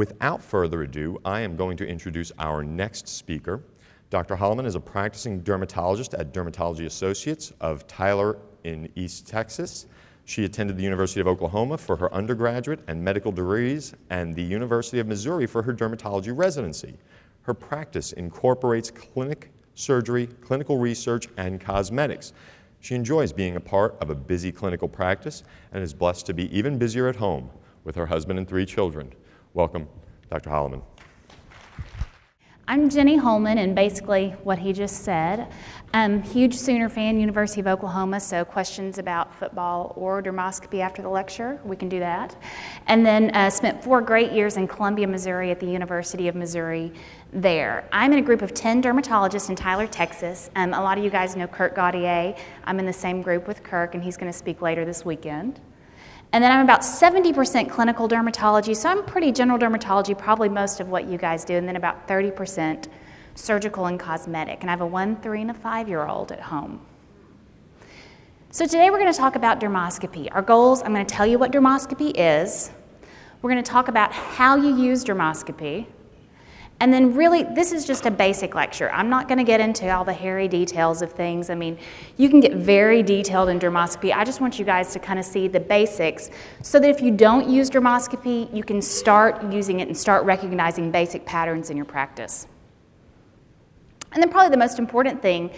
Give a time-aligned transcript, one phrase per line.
[0.00, 3.62] Without further ado, I am going to introduce our next speaker.
[4.08, 4.34] Dr.
[4.34, 9.84] Holman is a practicing dermatologist at Dermatology Associates of Tyler in East Texas.
[10.24, 15.00] She attended the University of Oklahoma for her undergraduate and medical degrees and the University
[15.00, 16.96] of Missouri for her dermatology residency.
[17.42, 22.32] Her practice incorporates clinic surgery, clinical research, and cosmetics.
[22.80, 25.42] She enjoys being a part of a busy clinical practice
[25.72, 27.50] and is blessed to be even busier at home
[27.84, 29.12] with her husband and three children.
[29.52, 29.88] Welcome,
[30.30, 30.48] Dr.
[30.50, 30.80] Holman.
[32.68, 35.52] I'm Jenni Holman, and basically what he just said.
[35.92, 41.08] Um, huge Sooner fan, University of Oklahoma, so questions about football or dermoscopy after the
[41.08, 42.36] lecture, we can do that.
[42.86, 46.92] And then uh, spent four great years in Columbia, Missouri at the University of Missouri
[47.32, 47.88] there.
[47.90, 50.48] I'm in a group of 10 dermatologists in Tyler, Texas.
[50.54, 52.38] Um, a lot of you guys know Kirk Gaudier.
[52.62, 55.60] I'm in the same group with Kirk, and he's going to speak later this weekend.
[56.32, 60.88] And then I'm about 70% clinical dermatology, so I'm pretty general dermatology, probably most of
[60.88, 62.86] what you guys do, and then about 30%
[63.34, 64.60] surgical and cosmetic.
[64.60, 66.80] And I have a one, three, and a five year old at home.
[68.52, 70.28] So today we're going to talk about dermoscopy.
[70.32, 72.70] Our goals I'm going to tell you what dermoscopy is,
[73.42, 75.86] we're going to talk about how you use dermoscopy.
[76.80, 78.90] And then, really, this is just a basic lecture.
[78.90, 81.50] I'm not going to get into all the hairy details of things.
[81.50, 81.78] I mean,
[82.16, 84.14] you can get very detailed in dermoscopy.
[84.14, 86.30] I just want you guys to kind of see the basics
[86.62, 90.90] so that if you don't use dermoscopy, you can start using it and start recognizing
[90.90, 92.46] basic patterns in your practice.
[94.12, 95.50] And then, probably the most important thing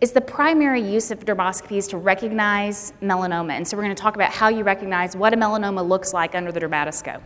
[0.00, 3.50] is the primary use of dermoscopy is to recognize melanoma.
[3.50, 6.36] And so, we're going to talk about how you recognize what a melanoma looks like
[6.36, 7.24] under the dermatoscope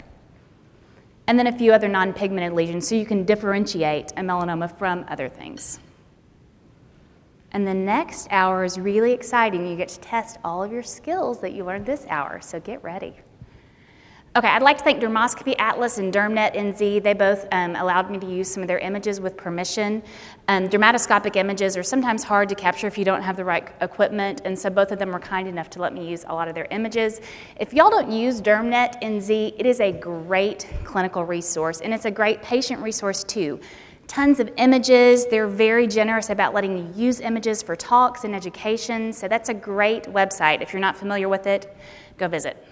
[1.26, 5.04] and then a few other non pigmented lesions so you can differentiate a melanoma from
[5.08, 5.78] other things.
[7.52, 9.66] And the next hour is really exciting.
[9.66, 12.82] You get to test all of your skills that you learned this hour, so get
[12.82, 13.14] ready.
[14.34, 17.02] Okay, I'd like to thank Dermoscopy Atlas and DermNet NZ.
[17.02, 20.02] They both um, allowed me to use some of their images with permission.
[20.48, 24.40] Um, dermatoscopic images are sometimes hard to capture if you don't have the right equipment,
[24.46, 26.54] and so both of them were kind enough to let me use a lot of
[26.54, 27.20] their images.
[27.60, 32.10] If y'all don't use DermNet NZ, it is a great clinical resource, and it's a
[32.10, 33.60] great patient resource too.
[34.06, 35.26] Tons of images.
[35.26, 39.54] They're very generous about letting you use images for talks and education, so that's a
[39.54, 40.62] great website.
[40.62, 41.76] If you're not familiar with it,
[42.16, 42.66] go visit.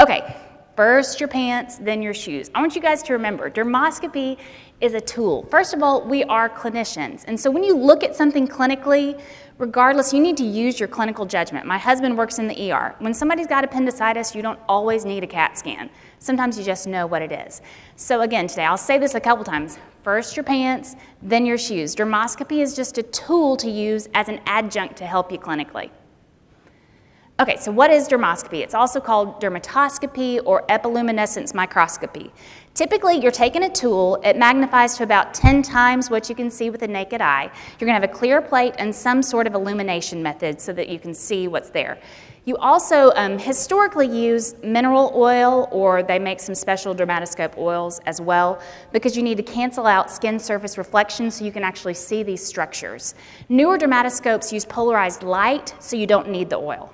[0.00, 0.36] Okay,
[0.76, 2.50] first your pants, then your shoes.
[2.52, 4.38] I want you guys to remember dermoscopy
[4.80, 5.46] is a tool.
[5.52, 7.24] First of all, we are clinicians.
[7.28, 9.20] And so when you look at something clinically,
[9.56, 11.64] regardless, you need to use your clinical judgment.
[11.64, 12.96] My husband works in the ER.
[12.98, 15.88] When somebody's got appendicitis, you don't always need a CAT scan.
[16.18, 17.62] Sometimes you just know what it is.
[17.94, 19.78] So again, today, I'll say this a couple times.
[20.02, 21.94] First your pants, then your shoes.
[21.94, 25.90] Dermoscopy is just a tool to use as an adjunct to help you clinically.
[27.40, 28.60] Okay, so what is dermoscopy?
[28.60, 32.30] It's also called dermatoscopy or epiluminescence microscopy.
[32.74, 36.70] Typically, you're taking a tool, it magnifies to about 10 times what you can see
[36.70, 37.50] with the naked eye.
[37.80, 40.88] You're going to have a clear plate and some sort of illumination method so that
[40.88, 41.98] you can see what's there.
[42.44, 48.20] You also um, historically use mineral oil, or they make some special dermatoscope oils as
[48.20, 48.62] well,
[48.92, 52.46] because you need to cancel out skin surface reflection so you can actually see these
[52.46, 53.16] structures.
[53.48, 56.93] Newer dermatoscopes use polarized light, so you don't need the oil.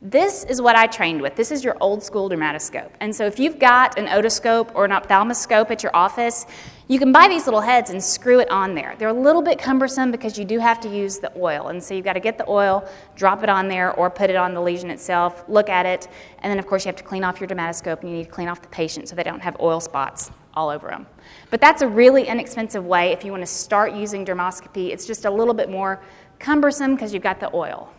[0.00, 1.34] This is what I trained with.
[1.34, 2.90] This is your old school dermatoscope.
[3.00, 6.46] And so if you've got an otoscope or an ophthalmoscope at your office,
[6.86, 8.94] you can buy these little heads and screw it on there.
[8.96, 11.68] They're a little bit cumbersome because you do have to use the oil.
[11.68, 14.36] And so you've got to get the oil, drop it on there, or put it
[14.36, 16.06] on the lesion itself, look at it,
[16.38, 18.30] and then of course you have to clean off your dermatoscope and you need to
[18.30, 21.08] clean off the patient so they don't have oil spots all over them.
[21.50, 24.90] But that's a really inexpensive way if you want to start using dermoscopy.
[24.90, 26.00] It's just a little bit more
[26.38, 27.92] cumbersome because you've got the oil.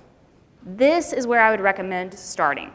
[0.64, 2.72] This is where I would recommend starting.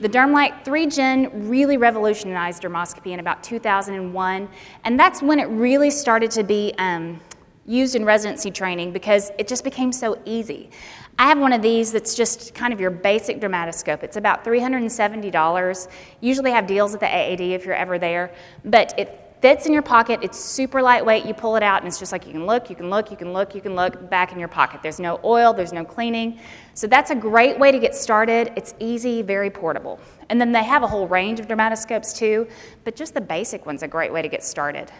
[0.00, 4.48] The DermLite 3 Gen really revolutionized dermoscopy in about 2001,
[4.84, 7.20] and that's when it really started to be um,
[7.66, 10.70] used in residency training because it just became so easy.
[11.18, 14.02] I have one of these that's just kind of your basic dermatoscope.
[14.02, 15.88] It's about $370.
[16.20, 18.34] Usually have deals at the AAD if you're ever there,
[18.64, 20.20] but it fits in your pocket.
[20.22, 21.26] It's super lightweight.
[21.26, 23.16] You pull it out, and it's just like you can look, you can look, you
[23.16, 24.80] can look, you can look back in your pocket.
[24.82, 26.38] There's no oil, there's no cleaning.
[26.74, 28.52] So that's a great way to get started.
[28.54, 29.98] It's easy, very portable.
[30.28, 32.46] And then they have a whole range of dermatoscopes too,
[32.84, 34.92] but just the basic one's a great way to get started.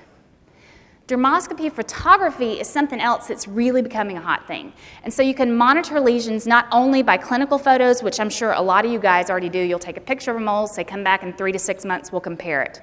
[1.07, 4.73] Dermoscopy photography is something else that's really becoming a hot thing.
[5.05, 8.61] And so you can monitor lesions not only by clinical photos, which I'm sure a
[8.61, 9.59] lot of you guys already do.
[9.59, 12.11] You'll take a picture of a mole, say come back in three to six months,
[12.11, 12.81] we'll compare it.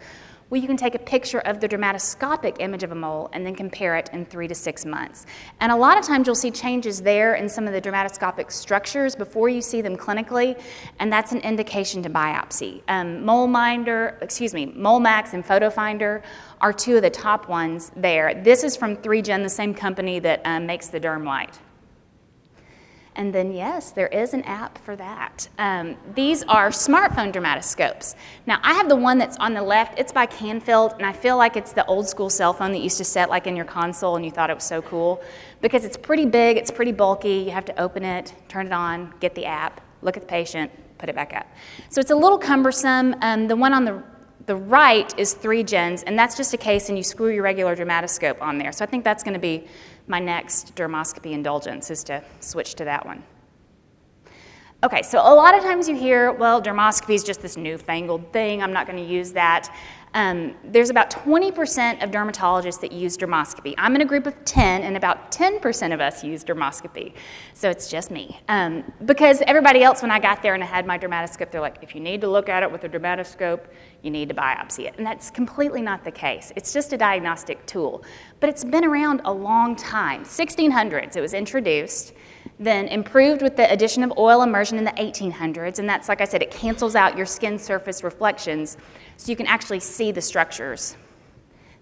[0.50, 3.54] Well, you can take a picture of the dermatoscopic image of a mole and then
[3.54, 5.28] compare it in three to six months.
[5.60, 9.16] And a lot of times you'll see changes there in some of the dermatoscopic structures
[9.16, 10.60] before you see them clinically,
[10.98, 12.82] and that's an indication to biopsy.
[12.88, 16.24] Um, MoleMinder, excuse me, MoleMax and PhotoFinder
[16.62, 18.34] are two of the top ones there.
[18.34, 21.60] This is from 3Gen, the same company that um, makes the DermLite.
[23.16, 25.50] And then, yes, there is an app for that.
[25.58, 28.16] Um, these are smartphone dermatoscopes.
[28.46, 30.00] Now, I have the one that's on the left.
[30.00, 32.98] It's by Canfield, and I feel like it's the old school cell phone that used
[32.98, 35.22] to set like in your console, and you thought it was so cool
[35.60, 37.40] because it's pretty big, it's pretty bulky.
[37.46, 40.72] You have to open it, turn it on, get the app, look at the patient,
[40.98, 41.48] put it back up.
[41.90, 43.16] So it's a little cumbersome.
[43.22, 44.04] Um, the one on the
[44.50, 48.42] the right is 3Gens, and that's just a case, and you screw your regular dermatoscope
[48.42, 48.72] on there.
[48.72, 49.68] So I think that's going to be
[50.08, 53.22] my next dermoscopy indulgence is to switch to that one.
[54.84, 58.64] Okay, so a lot of times you hear, well, dermoscopy is just this newfangled thing.
[58.64, 59.72] I'm not going to use that.
[60.14, 63.76] Um, there's about 20% of dermatologists that use dermoscopy.
[63.78, 67.14] I'm in a group of 10, and about 10% of us use dermoscopy.
[67.54, 68.40] So it's just me.
[68.48, 71.78] Um, because everybody else, when I got there and I had my dermatoscope, they're like,
[71.82, 73.68] if you need to look at it with a dermatoscope,
[74.02, 74.96] you need to biopsy it.
[74.98, 76.52] And that's completely not the case.
[76.56, 78.04] It's just a diagnostic tool.
[78.40, 80.24] But it's been around a long time.
[80.24, 82.14] 1600s, it was introduced
[82.60, 85.80] then improved with the addition of oil immersion in the 1800s.
[85.80, 88.78] And that's, like I said, it cancels out your skin surface reflections
[89.16, 90.98] so you can actually see the structures.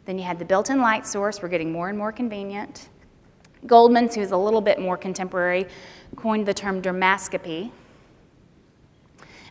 [0.06, 2.89] Then you had the built in light source, we're getting more and more convenient.
[3.65, 5.65] Goldman's, who's a little bit more contemporary,
[6.15, 7.71] coined the term dermoscopy.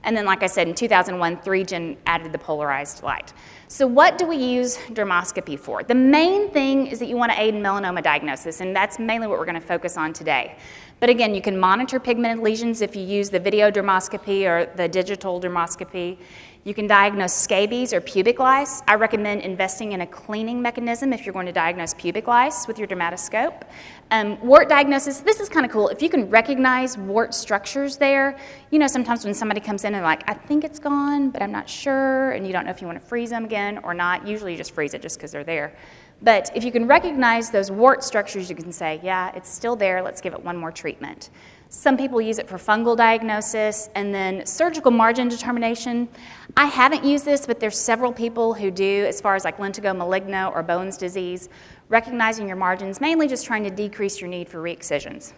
[0.05, 3.33] And then, like I said, in 2001, 3Gen added the polarized light.
[3.67, 5.83] So, what do we use dermoscopy for?
[5.83, 9.27] The main thing is that you want to aid in melanoma diagnosis, and that's mainly
[9.27, 10.57] what we're going to focus on today.
[10.99, 14.89] But again, you can monitor pigmented lesions if you use the video dermoscopy or the
[14.89, 16.17] digital dermoscopy.
[16.65, 18.83] You can diagnose scabies or pubic lice.
[18.89, 22.79] I recommend investing in a cleaning mechanism if you're going to diagnose pubic lice with
[22.79, 23.63] your dermatoscope.
[24.11, 25.89] Um, wart diagnosis, this is kind of cool.
[25.91, 28.37] If you can recognize wart structures there,
[28.71, 31.53] you know, sometimes when somebody comes in and like, I think it's gone, but I'm
[31.53, 34.27] not sure, and you don't know if you want to freeze them again or not.
[34.27, 35.77] Usually you just freeze it just because they're there.
[36.23, 40.03] But if you can recognize those wart structures, you can say, yeah, it's still there,
[40.03, 41.31] let's give it one more treatment.
[41.69, 46.09] Some people use it for fungal diagnosis and then surgical margin determination.
[46.57, 49.95] I haven't used this, but there's several people who do, as far as like lentigo
[49.95, 51.49] maligna or Bowen's disease,
[51.89, 55.35] recognizing your margins, mainly just trying to decrease your need for re-excisions.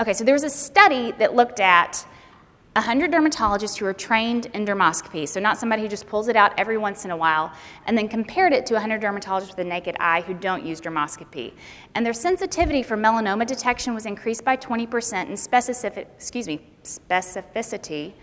[0.00, 2.04] Okay, so there was a study that looked at
[2.76, 6.52] 100 dermatologists who are trained in dermoscopy, so not somebody who just pulls it out
[6.58, 7.52] every once in a while,
[7.86, 11.52] and then compared it to 100 dermatologists with a naked eye who don't use dermoscopy.
[11.94, 18.14] And their sensitivity for melanoma detection was increased by 20% and specific, excuse me, specificity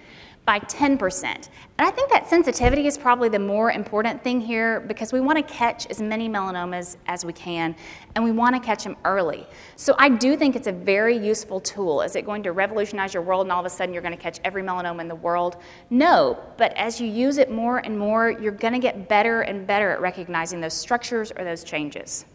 [0.46, 1.24] by 10%.
[1.24, 5.38] And I think that sensitivity is probably the more important thing here because we want
[5.38, 7.76] to catch as many melanomas as we can
[8.16, 9.46] and we want to catch them early.
[9.76, 12.02] So I do think it's a very useful tool.
[12.02, 14.22] Is it going to revolutionize your world and all of a sudden you're going to
[14.22, 15.58] catch every melanoma in the world?
[15.90, 19.68] No, but as you use it more and more, you're going to get better and
[19.68, 22.26] better at recognizing those structures or those changes.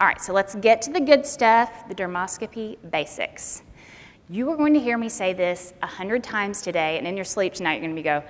[0.00, 3.62] All right, so let's get to the good stuff, the dermoscopy basics.
[4.28, 7.24] You are going to hear me say this a hundred times today, and in your
[7.24, 8.24] sleep tonight, you're going to be go,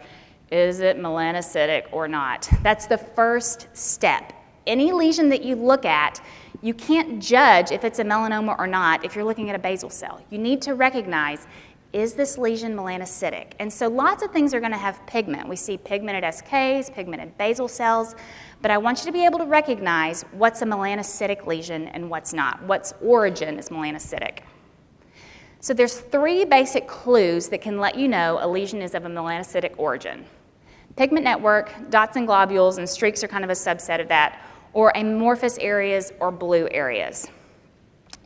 [0.51, 2.47] is it melanocytic or not?
[2.63, 4.35] That's the first step.
[4.67, 6.23] Any lesion that you look at,
[6.61, 9.89] you can't judge if it's a melanoma or not if you're looking at a basal
[9.89, 10.21] cell.
[10.29, 11.47] You need to recognize
[11.95, 13.53] is this lesion melanocytic?
[13.59, 15.49] And so lots of things are going to have pigment.
[15.49, 18.15] We see pigmented SKs, pigmented basal cells,
[18.61, 22.35] but I want you to be able to recognize what's a melanocytic lesion and what's
[22.35, 22.63] not.
[22.65, 24.41] What's origin is melanocytic.
[25.67, 29.09] So there's three basic clues that can let you know a lesion is of a
[29.09, 30.25] melanocytic origin.
[30.95, 34.41] Pigment network, dots and globules, and streaks are kind of a subset of that,
[34.75, 37.27] or amorphous areas or blue areas.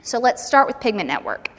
[0.03, 1.51] So let's start with pigment network.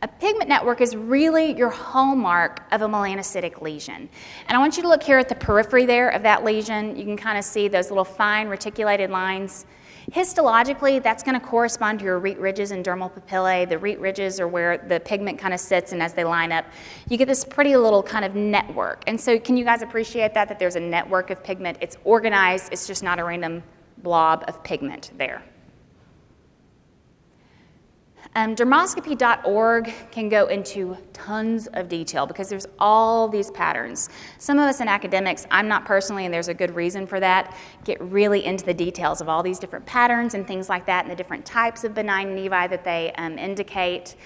[0.00, 4.08] A pigment network is really your hallmark of a melanocytic lesion.
[4.48, 6.96] And I want you to look here at the periphery there of that lesion.
[6.96, 9.66] You can kind of see those little fine reticulated lines
[10.12, 13.68] Histologically, that's going to correspond to your rete ridges and dermal papillae.
[13.68, 16.64] The rete ridges are where the pigment kind of sits, and as they line up,
[17.08, 19.02] you get this pretty little kind of network.
[19.08, 20.48] And so, can you guys appreciate that?
[20.48, 21.78] That there's a network of pigment.
[21.80, 23.62] It's organized, it's just not a random
[23.98, 25.42] blob of pigment there.
[28.36, 34.10] Um, dermoscopy.org can go into tons of detail because there's all these patterns.
[34.36, 37.56] Some of us in academics, I'm not personally, and there's a good reason for that,
[37.84, 41.10] get really into the details of all these different patterns and things like that and
[41.10, 44.16] the different types of benign nevi that they um, indicate.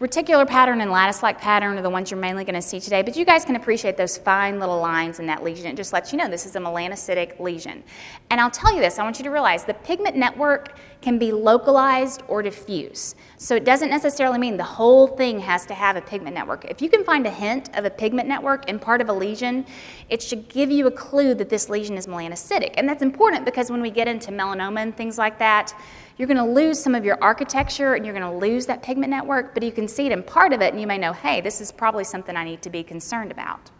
[0.00, 3.16] Reticular pattern and lattice-like pattern are the ones you're mainly going to see today, but
[3.16, 5.66] you guys can appreciate those fine little lines in that lesion.
[5.66, 7.82] It just lets you know this is a melanocytic lesion.
[8.30, 11.32] And I'll tell you this, I want you to realize the pigment network can be
[11.32, 13.16] localized or diffuse.
[13.38, 16.64] So it doesn't necessarily mean the whole thing has to have a pigment network.
[16.66, 19.66] If you can find a hint of a pigment network in part of a lesion,
[20.10, 22.74] it should give you a clue that this lesion is melanocytic.
[22.76, 25.74] And that's important because when we get into melanoma and things like that,
[26.18, 29.10] you're going to lose some of your architecture and you're going to lose that pigment
[29.10, 31.40] network, but you can see it in part of it and you may know, hey,
[31.40, 33.70] this is probably something I need to be concerned about.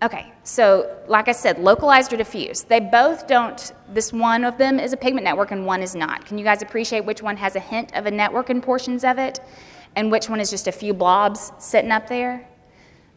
[0.00, 2.62] Okay, so like I said, localized or diffuse.
[2.62, 6.24] They both don't, this one of them is a pigment network and one is not.
[6.24, 9.18] Can you guys appreciate which one has a hint of a network in portions of
[9.18, 9.40] it
[9.96, 12.48] and which one is just a few blobs sitting up there?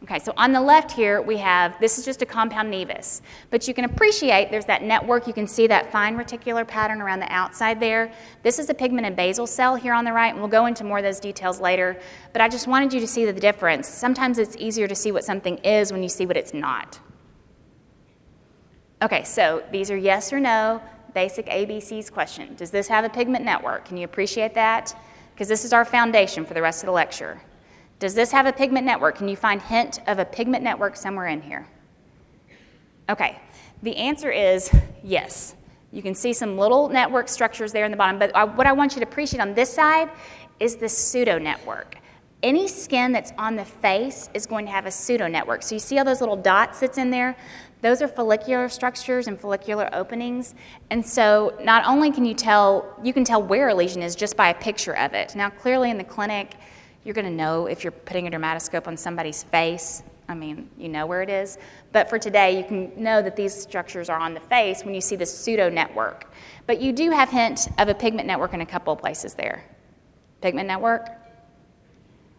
[0.02, 3.68] Okay, so on the left here we have, this is just a compound nevus, but
[3.68, 7.32] you can appreciate there's that network, you can see that fine reticular pattern around the
[7.32, 8.12] outside there.
[8.42, 10.98] This is a pigmented basal cell here on the right, and we'll go into more
[10.98, 12.00] of those details later,
[12.32, 13.86] but I just wanted you to see the difference.
[13.86, 16.98] Sometimes it's easier to see what something is when you see what it's not.
[19.02, 20.82] Okay, so these are yes or no,
[21.14, 22.56] basic ABCs question.
[22.56, 23.84] Does this have a pigment network?
[23.84, 25.00] Can you appreciate that?
[25.32, 27.40] Because this is our foundation for the rest of the lecture.
[28.02, 29.14] Does this have a pigment network?
[29.14, 31.68] Can you find hint of a pigment network somewhere in here?
[33.08, 33.38] Okay,
[33.84, 35.54] the answer is yes.
[35.92, 38.96] You can see some little network structures there in the bottom, but what I want
[38.96, 40.10] you to appreciate on this side
[40.58, 41.94] is the pseudo network.
[42.42, 45.62] Any skin that's on the face is going to have a pseudo network.
[45.62, 47.36] So you see all those little dots that's in there?
[47.82, 50.56] Those are follicular structures and follicular openings.
[50.90, 54.36] And so not only can you tell, you can tell where a lesion is just
[54.36, 55.36] by a picture of it.
[55.36, 56.56] Now clearly in the clinic,
[57.04, 60.02] you're going to know if you're putting a dermatoscope on somebody's face.
[60.28, 61.58] I mean, you know where it is.
[61.90, 65.00] But for today, you can know that these structures are on the face when you
[65.00, 66.32] see the pseudo network.
[66.66, 69.64] But you do have hint of a pigment network in a couple of places there.
[70.40, 71.08] Pigment network?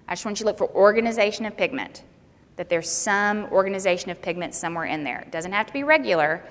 [0.08, 2.04] I just want you to look for organization of pigment,
[2.56, 5.20] that there's some organization of pigment somewhere in there.
[5.20, 6.44] It doesn't have to be regular.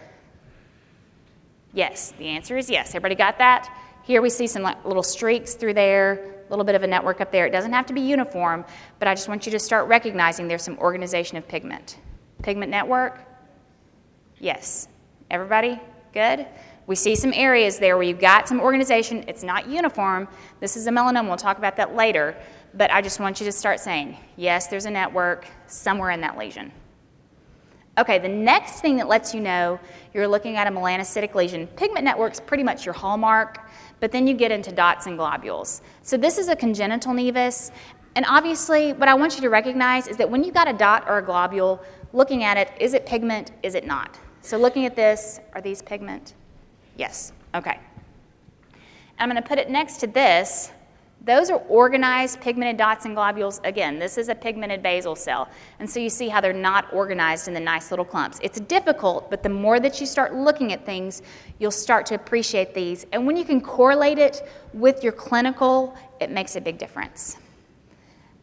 [1.73, 2.90] Yes, the answer is yes.
[2.90, 3.75] Everybody got that?
[4.04, 7.47] Here we see some little streaks through there, little bit of a network up there.
[7.47, 8.65] It doesn't have to be uniform,
[8.99, 11.99] but I just want you to start recognizing there's some organization of pigment.
[12.43, 13.19] Pigment network?
[14.39, 14.89] Yes.
[15.31, 15.81] Everybody?
[16.13, 16.47] Good?
[16.87, 19.25] We see some areas there where you've got some organization.
[19.29, 20.29] It's not uniform.
[20.61, 21.29] This is a melanoma.
[21.29, 22.37] We'll talk about that later.
[22.75, 26.37] But I just want you to start saying, yes, there's a network somewhere in that
[26.37, 26.73] lesion.
[27.99, 29.79] Okay, the next thing that lets you know
[30.15, 33.59] you're looking at a melanocytic lesion, pigment network's pretty much your hallmark
[34.03, 35.81] but then you get into dots and globules.
[36.03, 37.71] So this is a congenital nevus,
[38.17, 41.05] and obviously what I want you to recognize is that when you've got a dot
[41.09, 41.81] or a globule,
[42.13, 44.19] looking at it, is it pigment, is it not?
[44.41, 46.35] So looking at this, are these pigment?
[46.97, 47.79] Yes, okay.
[49.21, 50.73] I'm gonna put it next to this,
[51.25, 53.61] those are organized pigmented dots and globules.
[53.64, 55.49] Again, this is a pigmented basal cell.
[55.79, 58.41] And so you see how they're not organized in the nice little clumps.
[58.43, 61.23] It's difficult, but the more that you start looking at things,
[61.59, 63.07] you'll start to appreciate these.
[63.12, 67.37] And when you can correlate it with your clinical, it makes a big difference.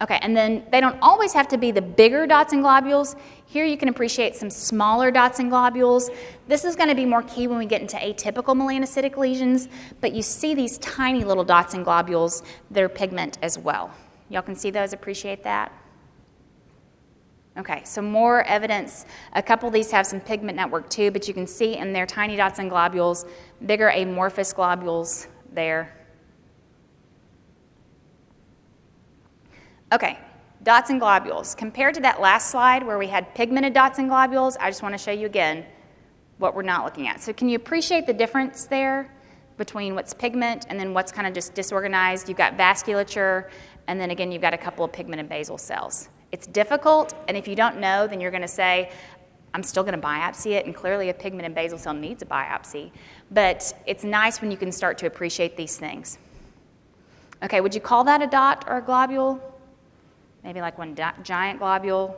[0.01, 3.17] Okay, and then they don't always have to be the bigger dots and globules.
[3.45, 6.09] Here you can appreciate some smaller dots and globules.
[6.47, 9.67] This is going to be more key when we get into atypical melanocytic lesions,
[9.99, 12.43] but you see these tiny little dots and globules
[12.77, 13.91] are pigment as well.
[14.29, 15.73] Y'all can see those, appreciate that?
[17.57, 19.05] Okay, so more evidence.
[19.33, 22.05] A couple of these have some pigment network too, but you can see in their
[22.05, 23.25] tiny dots and globules,
[23.65, 25.98] bigger amorphous globules there.
[29.91, 30.19] Okay,
[30.61, 31.55] dots and globules.
[31.55, 34.93] Compared to that last slide where we had pigmented dots and globules, I just want
[34.93, 35.65] to show you again
[36.37, 37.21] what we're not looking at.
[37.21, 39.11] So can you appreciate the difference there
[39.57, 42.29] between what's pigment and then what's kind of just disorganized?
[42.29, 43.49] You've got vasculature,
[43.87, 46.09] and then again, you've got a couple of pigmented basal cells.
[46.31, 48.91] It's difficult, and if you don't know, then you're going to say,
[49.55, 52.91] I'm still going to biopsy it, and clearly a pigmented basal cell needs a biopsy.
[53.31, 56.19] But it's nice when you can start to appreciate these things.
[57.41, 59.41] Okay, would you call that a dot or a globule?
[60.43, 62.15] Maybe like one giant globule.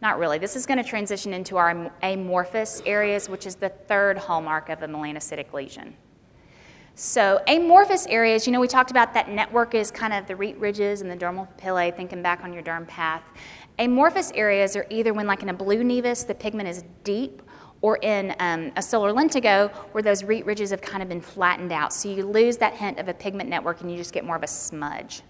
[0.00, 0.38] Not really.
[0.38, 4.82] This is going to transition into our amorphous areas, which is the third hallmark of
[4.82, 5.96] a melanocytic lesion.
[6.94, 10.58] So amorphous areas, you know, we talked about that network is kind of the rete
[10.58, 13.22] ridges and the dermal papillae, thinking back on your derm path.
[13.78, 17.42] Amorphous areas are either when, like in a blue nevus, the pigment is deep,
[17.82, 21.70] or in um, a solar lentigo, where those rete ridges have kind of been flattened
[21.70, 21.92] out.
[21.92, 24.42] So you lose that hint of a pigment network and you just get more of
[24.42, 25.22] a smudge.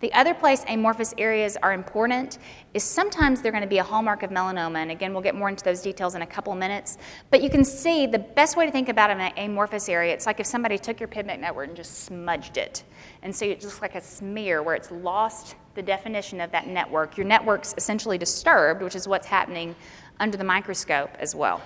[0.00, 2.38] The other place amorphous areas are important
[2.72, 4.76] is sometimes they're going to be a hallmark of melanoma.
[4.76, 6.98] And again, we'll get more into those details in a couple minutes.
[7.30, 10.38] But you can see the best way to think about an amorphous area, it's like
[10.38, 12.84] if somebody took your pigment network and just smudged it.
[13.22, 17.16] And so it's just like a smear where it's lost the definition of that network.
[17.16, 19.74] Your network's essentially disturbed, which is what's happening
[20.20, 21.60] under the microscope as well.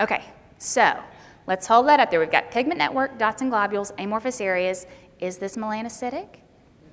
[0.00, 0.24] Okay,
[0.58, 0.98] so
[1.46, 2.20] let's hold that up there.
[2.20, 4.86] We've got pigment network, dots and globules, amorphous areas.
[5.20, 6.26] Is this melanocytic?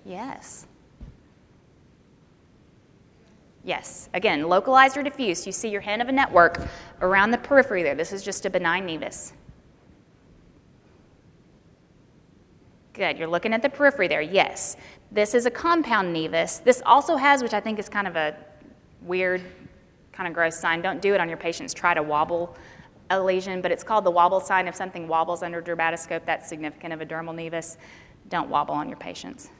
[0.05, 0.67] Yes.
[3.63, 4.09] Yes.
[4.13, 5.45] Again, localized or diffuse.
[5.45, 6.59] You see your hint of a network
[7.01, 7.95] around the periphery there.
[7.95, 9.33] This is just a benign nevus.
[12.93, 13.17] Good.
[13.17, 14.21] You're looking at the periphery there.
[14.21, 14.77] Yes.
[15.11, 16.63] This is a compound nevus.
[16.63, 18.35] This also has, which I think is kind of a
[19.01, 19.41] weird,
[20.11, 20.81] kind of gross sign.
[20.81, 21.73] Don't do it on your patients.
[21.73, 22.55] Try to wobble
[23.09, 24.67] a lesion, but it's called the wobble sign.
[24.67, 27.77] If something wobbles under dermatoscope, that's significant of a dermal nevus.
[28.33, 29.51] Don't wobble on your patients.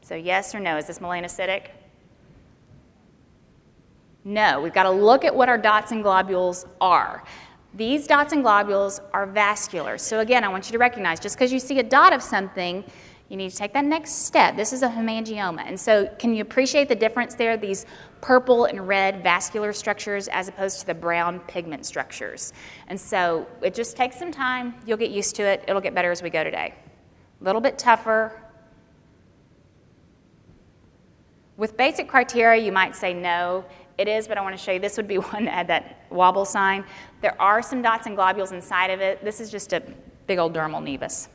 [0.00, 1.66] So, yes or no, is this melanocytic?
[4.24, 7.22] No, we've got to look at what our dots and globules are.
[7.74, 9.98] These dots and globules are vascular.
[9.98, 12.82] So, again, I want you to recognize just because you see a dot of something,
[13.28, 14.56] you need to take that next step.
[14.56, 15.62] This is a hemangioma.
[15.66, 17.58] And so, can you appreciate the difference there?
[17.58, 17.84] These
[18.22, 22.54] purple and red vascular structures as opposed to the brown pigment structures.
[22.86, 24.74] And so, it just takes some time.
[24.86, 25.62] You'll get used to it.
[25.68, 26.74] It'll get better as we go today.
[27.40, 28.42] A little bit tougher.
[31.58, 33.64] With basic criteria, you might say no.
[33.98, 36.06] It is, but I want to show you this would be one that had that
[36.08, 36.82] wobble sign.
[37.20, 39.22] There are some dots and globules inside of it.
[39.22, 39.82] This is just a
[40.26, 41.28] big old dermal nevus.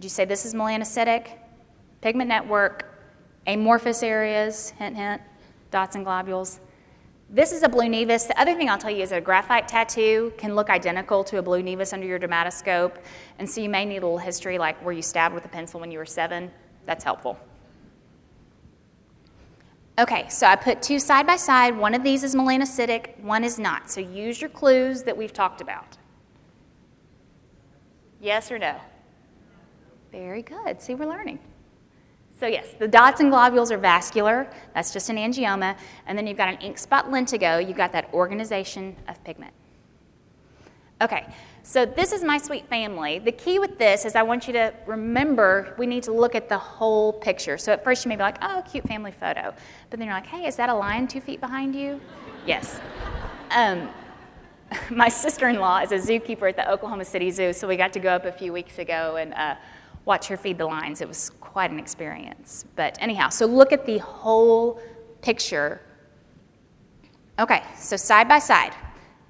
[0.00, 1.26] Would you say this is melanocytic?
[2.00, 2.86] Pigment network,
[3.46, 5.20] amorphous areas, hint, hint,
[5.70, 6.60] dots and globules.
[7.28, 8.26] This is a blue nevus.
[8.26, 11.42] The other thing I'll tell you is a graphite tattoo can look identical to a
[11.42, 12.96] blue nevus under your dermatoscope.
[13.38, 15.80] And so you may need a little history, like were you stabbed with a pencil
[15.80, 16.50] when you were seven?
[16.86, 17.38] That's helpful.
[19.98, 21.76] Okay, so I put two side by side.
[21.76, 23.90] One of these is melanocytic, one is not.
[23.90, 25.98] So use your clues that we've talked about.
[28.18, 28.80] Yes or no?
[30.12, 30.80] Very good.
[30.80, 31.38] See, we're learning.
[32.38, 34.48] So, yes, the dots and globules are vascular.
[34.74, 35.76] That's just an angioma.
[36.06, 37.66] And then you've got an ink spot lentigo.
[37.66, 39.52] You've got that organization of pigment.
[41.02, 41.26] Okay,
[41.62, 43.18] so this is my sweet family.
[43.18, 46.48] The key with this is I want you to remember we need to look at
[46.48, 47.56] the whole picture.
[47.56, 49.54] So at first you may be like, oh, cute family photo.
[49.88, 52.00] But then you're like, hey, is that a lion two feet behind you?
[52.46, 52.80] yes.
[53.50, 53.88] Um,
[54.90, 57.92] my sister in law is a zookeeper at the Oklahoma City Zoo, so we got
[57.94, 59.56] to go up a few weeks ago and uh,
[60.04, 61.00] watch her feed the lines.
[61.00, 62.64] It was quite an experience.
[62.76, 64.80] But anyhow, so look at the whole
[65.22, 65.80] picture.
[67.38, 68.74] Okay, so side by side,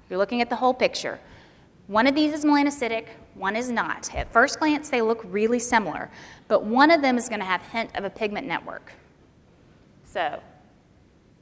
[0.09, 1.19] you're looking at the whole picture.
[1.87, 4.13] One of these is melanocytic, one is not.
[4.15, 6.09] At first glance, they look really similar,
[6.47, 8.93] but one of them is going to have hint of a pigment network.
[10.05, 10.41] So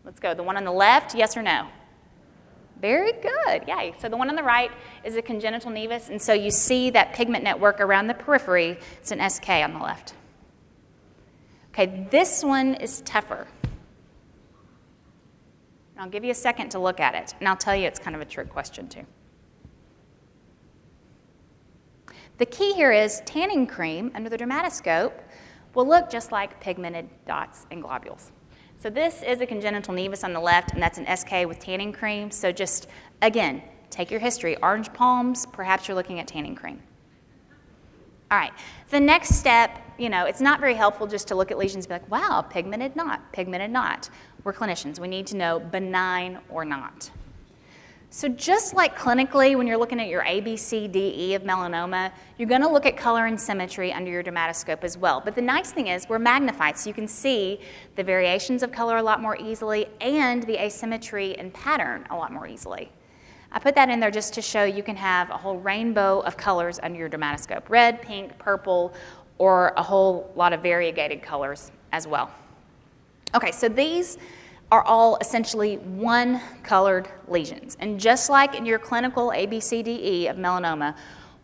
[0.05, 0.33] let's go.
[0.33, 1.67] The one on the left, yes or no?
[2.81, 3.63] Very good.
[3.67, 3.93] Yay.
[3.99, 4.71] So the one on the right
[5.03, 8.77] is a congenital nevus, and so you see that pigment network around the periphery.
[9.01, 10.13] It's an SK on the left.
[11.73, 13.47] Okay, this one is tougher.
[15.95, 17.99] And I'll give you a second to look at it, and I'll tell you it's
[17.99, 19.05] kind of a trick question, too.
[22.37, 25.11] The key here is tanning cream under the dermatoscope
[25.75, 28.31] will look just like pigmented dots and globules.
[28.81, 31.91] So this is a congenital nevus on the left, and that's an SK with tanning
[31.91, 32.31] cream.
[32.31, 32.87] So just,
[33.21, 34.55] again, take your history.
[34.63, 36.81] Orange palms, perhaps you're looking at tanning cream.
[38.31, 38.53] All right,
[38.89, 41.89] the next step, you know, it's not very helpful just to look at lesions and
[41.89, 44.09] be like, wow, pigmented not, pigmented not.
[44.45, 44.97] We're clinicians.
[44.97, 47.11] We need to know benign or not.
[48.11, 51.43] So, just like clinically, when you're looking at your A, B, C, D, E of
[51.43, 55.21] melanoma, you're going to look at color and symmetry under your dermatoscope as well.
[55.23, 57.59] But the nice thing is, we're magnified, so you can see
[57.95, 62.33] the variations of color a lot more easily and the asymmetry and pattern a lot
[62.33, 62.91] more easily.
[63.51, 66.35] I put that in there just to show you can have a whole rainbow of
[66.35, 68.91] colors under your dermatoscope red, pink, purple,
[69.37, 72.31] or a whole lot of variegated colors as well.
[73.35, 74.17] Okay, so these
[74.71, 77.75] are all essentially one colored lesions.
[77.79, 80.95] And just like in your clinical ABCDE of melanoma,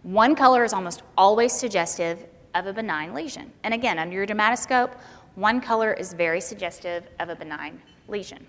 [0.03, 3.51] one color is almost always suggestive of a benign lesion.
[3.63, 4.91] And again, under your dermatoscope,
[5.35, 8.45] one color is very suggestive of a benign lesion.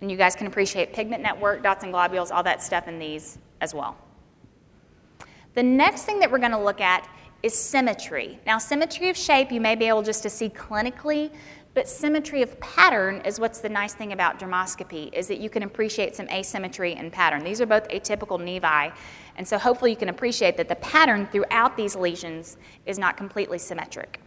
[0.00, 3.38] And you guys can appreciate pigment network, dots and globules, all that stuff in these
[3.60, 3.96] as well.
[5.54, 7.08] The next thing that we're going to look at
[7.42, 8.38] is symmetry.
[8.46, 11.32] Now, symmetry of shape you may be able just to see clinically,
[11.74, 15.62] But symmetry of pattern is what's the nice thing about dermoscopy is that you can
[15.62, 17.42] appreciate some asymmetry in pattern.
[17.42, 18.92] These are both atypical nevi,
[19.36, 23.58] and so hopefully you can appreciate that the pattern throughout these lesions is not completely
[23.58, 24.20] symmetric.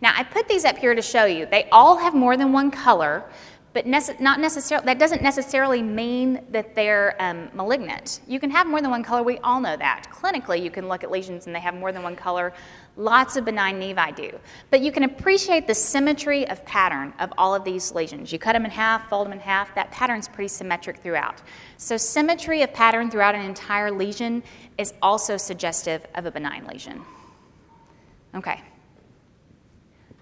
[0.00, 1.46] Now, I put these up here to show you.
[1.46, 3.24] They all have more than one color,
[3.72, 8.20] but nece- not necessarily, that doesn't necessarily mean that they're um, malignant.
[8.26, 10.08] You can have more than one color, we all know that.
[10.12, 12.52] Clinically, you can look at lesions and they have more than one color.
[12.96, 14.38] Lots of benign nevi do.
[14.70, 18.30] But you can appreciate the symmetry of pattern of all of these lesions.
[18.30, 21.40] You cut them in half, fold them in half, that pattern's pretty symmetric throughout.
[21.78, 24.42] So, symmetry of pattern throughout an entire lesion
[24.76, 27.02] is also suggestive of a benign lesion.
[28.34, 28.60] Okay.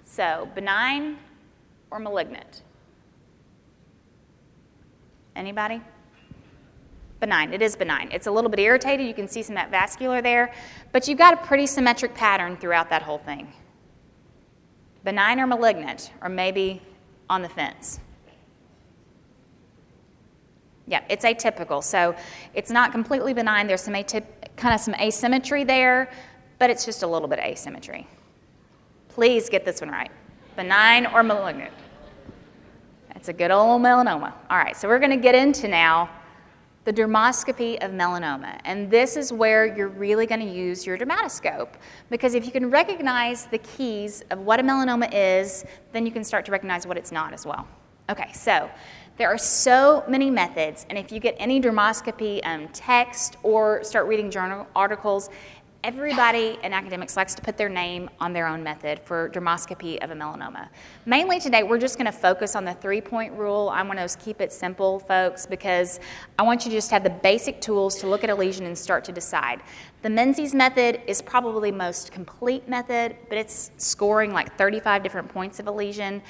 [0.04, 1.18] So, benign
[1.90, 2.62] or malignant?
[5.40, 5.80] Anybody?
[7.18, 7.54] Benign.
[7.54, 8.10] It is benign.
[8.12, 9.06] It's a little bit irritated.
[9.06, 10.52] You can see some that vascular there,
[10.92, 13.50] but you've got a pretty symmetric pattern throughout that whole thing.
[15.02, 16.82] Benign or malignant, or maybe
[17.30, 18.00] on the fence.
[20.86, 21.82] Yeah, it's atypical.
[21.82, 22.14] So
[22.52, 23.66] it's not completely benign.
[23.66, 24.26] There's some atyp-
[24.56, 26.10] kind of some asymmetry there,
[26.58, 28.06] but it's just a little bit of asymmetry.
[29.08, 30.10] Please get this one right.
[30.54, 31.72] Benign or malignant?
[33.20, 34.32] It's a good old melanoma.
[34.48, 36.08] All right, so we're going to get into now
[36.86, 38.58] the dermoscopy of melanoma.
[38.64, 41.68] And this is where you're really going to use your dermatoscope.
[42.08, 46.24] Because if you can recognize the keys of what a melanoma is, then you can
[46.24, 47.68] start to recognize what it's not as well.
[48.08, 48.70] Okay, so
[49.18, 54.06] there are so many methods, and if you get any dermoscopy um, text or start
[54.06, 55.28] reading journal articles,
[55.82, 60.10] Everybody in academics likes to put their name on their own method for dermoscopy of
[60.10, 60.68] a melanoma.
[61.06, 63.70] Mainly today, we're just going to focus on the three point rule.
[63.72, 65.98] I want to keep it simple, folks, because
[66.38, 68.76] I want you to just have the basic tools to look at a lesion and
[68.76, 69.62] start to decide.
[70.02, 75.60] The Menzies method is probably most complete method, but it's scoring like 35 different points
[75.60, 76.20] of a lesion.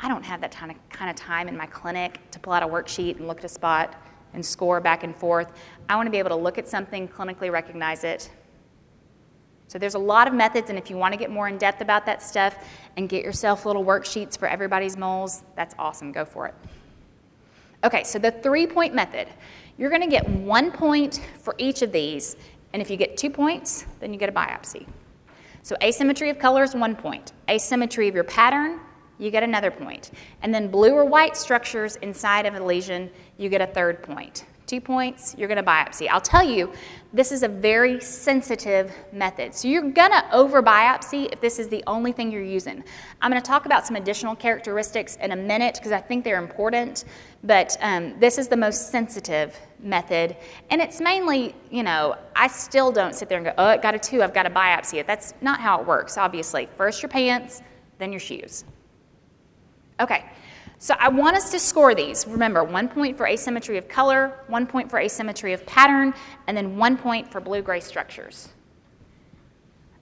[0.00, 2.62] I don't have that kind of, kind of time in my clinic to pull out
[2.62, 5.52] a worksheet and look at a spot and score back and forth.
[5.90, 8.30] I want to be able to look at something, clinically recognize it,
[9.68, 11.80] so there's a lot of methods, and if you want to get more in depth
[11.80, 12.56] about that stuff
[12.96, 16.12] and get yourself little worksheets for everybody's moles, that's awesome.
[16.12, 16.54] Go for it.
[17.82, 19.28] Okay, so the three point method.
[19.76, 22.36] You're going to get one point for each of these,
[22.72, 24.86] and if you get two points, then you get a biopsy.
[25.62, 28.80] So asymmetry of color is one point, asymmetry of your pattern,
[29.18, 30.10] you get another point.
[30.42, 34.44] And then blue or white structures inside of a lesion, you get a third point.
[34.66, 36.08] Two points, you're going to biopsy.
[36.08, 36.72] I'll tell you,
[37.12, 39.54] this is a very sensitive method.
[39.54, 42.82] So you're going to over biopsy if this is the only thing you're using.
[43.20, 46.42] I'm going to talk about some additional characteristics in a minute because I think they're
[46.42, 47.04] important,
[47.42, 50.34] but um, this is the most sensitive method.
[50.70, 53.94] And it's mainly, you know, I still don't sit there and go, oh, it got
[53.94, 55.06] a two, I've got to biopsy it.
[55.06, 56.70] That's not how it works, obviously.
[56.78, 57.60] First your pants,
[57.98, 58.64] then your shoes.
[60.00, 60.24] Okay.
[60.84, 62.26] So I want us to score these.
[62.26, 66.12] Remember, one point for asymmetry of color, one point for asymmetry of pattern,
[66.46, 68.50] and then one point for blue-gray structures.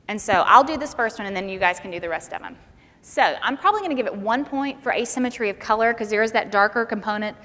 [0.08, 2.32] And so I'll do this first one, and then you guys can do the rest
[2.32, 2.56] of them.
[3.00, 6.24] So I'm probably going to give it one point for asymmetry of color because there
[6.24, 7.36] is that darker component.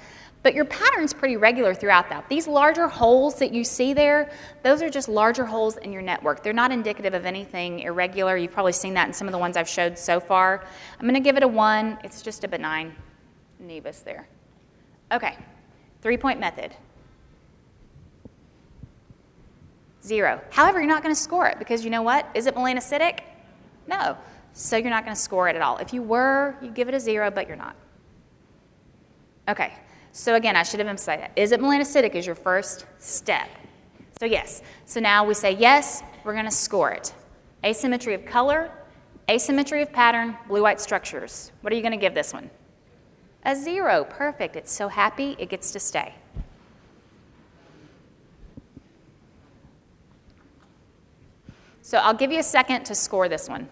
[0.42, 2.28] But your pattern's pretty regular throughout that.
[2.28, 4.32] These larger holes that you see there,
[4.64, 6.42] those are just larger holes in your network.
[6.42, 8.36] They're not indicative of anything irregular.
[8.36, 10.64] You've probably seen that in some of the ones I've showed so far.
[10.98, 11.98] I'm going to give it a one.
[12.02, 12.96] It's just a benign
[13.62, 14.28] nevus there.
[15.12, 15.36] Okay,
[16.02, 16.74] three point method.
[20.04, 20.40] Zero.
[20.50, 22.26] However, you're not going to score it because you know what?
[22.34, 23.20] Is it melanocytic?
[23.86, 24.16] No.
[24.54, 25.78] So you're not going to score it at all.
[25.78, 27.76] If you were, you give it a zero, but you're not.
[29.48, 29.72] Okay,
[30.12, 31.32] so again, I should have emphasized that.
[31.36, 33.48] Is it melanocytic is your first step.
[34.18, 34.62] So yes.
[34.84, 37.14] So now we say yes, we're going to score it.
[37.64, 38.70] Asymmetry of color,
[39.30, 41.52] asymmetry of pattern, blue-white structures.
[41.60, 42.50] What are you going to give this one?
[43.48, 44.56] A zero, perfect.
[44.56, 46.12] It's so happy it gets to stay.
[51.80, 53.66] So I'll give you a second to score this one.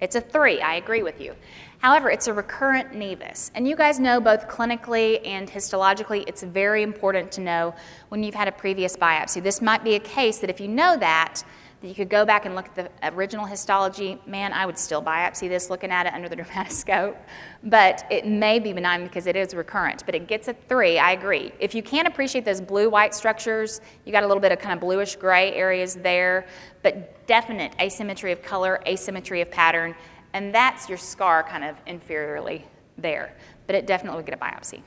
[0.00, 1.36] It's a three, I agree with you.
[1.78, 3.52] However, it's a recurrent nevus.
[3.54, 7.76] And you guys know both clinically and histologically, it's very important to know
[8.08, 9.40] when you've had a previous biopsy.
[9.40, 11.44] This might be a case that if you know that, that
[11.82, 14.20] you could go back and look at the original histology.
[14.26, 17.16] Man, I would still biopsy this looking at it under the dermatoscope.
[17.64, 20.06] But it may be benign because it is recurrent.
[20.06, 21.52] But it gets a three, I agree.
[21.58, 24.74] If you can't appreciate those blue white structures, you got a little bit of kind
[24.74, 26.46] of bluish gray areas there,
[26.82, 29.94] but definite asymmetry of color, asymmetry of pattern,
[30.32, 32.62] and that's your scar kind of inferiorly
[32.96, 33.34] there.
[33.66, 34.82] But it definitely would get a biopsy.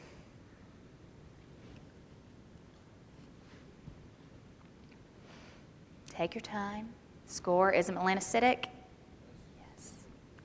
[6.15, 6.89] Take your time.
[7.25, 8.65] Score, is melanocytic?
[9.57, 9.91] Yes.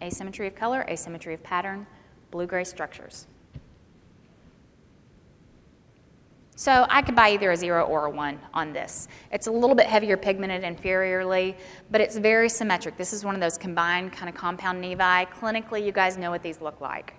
[0.03, 1.87] Asymmetry of color, asymmetry of pattern,
[2.33, 3.29] blue-gray structures.
[6.57, 9.09] So I could buy either a zero or a one on this.
[9.33, 11.55] It's a little bit heavier pigmented inferiorly,
[11.91, 12.97] but it's very symmetric.
[12.99, 15.31] This is one of those combined kind of compound nevi.
[15.31, 17.15] Clinically, you guys know what these look like.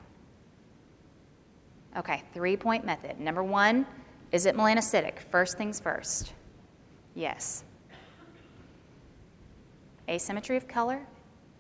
[1.98, 3.20] Okay, three point method.
[3.20, 3.88] Number one,
[4.32, 5.20] is it melanocytic?
[5.32, 6.34] First things first.
[7.16, 7.64] Yes.
[10.10, 11.02] Asymmetry of color,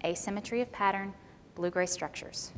[0.03, 1.13] asymmetry of pattern,
[1.55, 2.51] blue gray structures.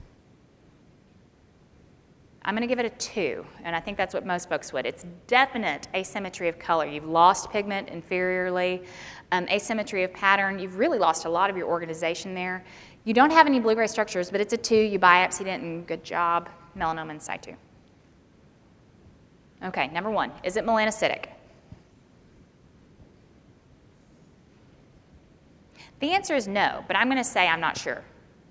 [2.46, 4.86] I'm going to give it a two, and I think that's what most folks would.
[4.86, 6.86] It's definite asymmetry of color.
[6.86, 8.86] You've lost pigment inferiorly,
[9.32, 10.60] um, asymmetry of pattern.
[10.60, 12.66] You've really lost a lot of your organization there.
[13.06, 14.76] You don't have any blue gray structures, but it's a two.
[14.76, 16.50] You biopsied it, and good job.
[16.78, 17.54] Melanoma in situ.
[19.64, 21.28] Okay, number one, is it melanocytic?
[26.04, 28.04] The answer is no, but I'm going to say I'm not sure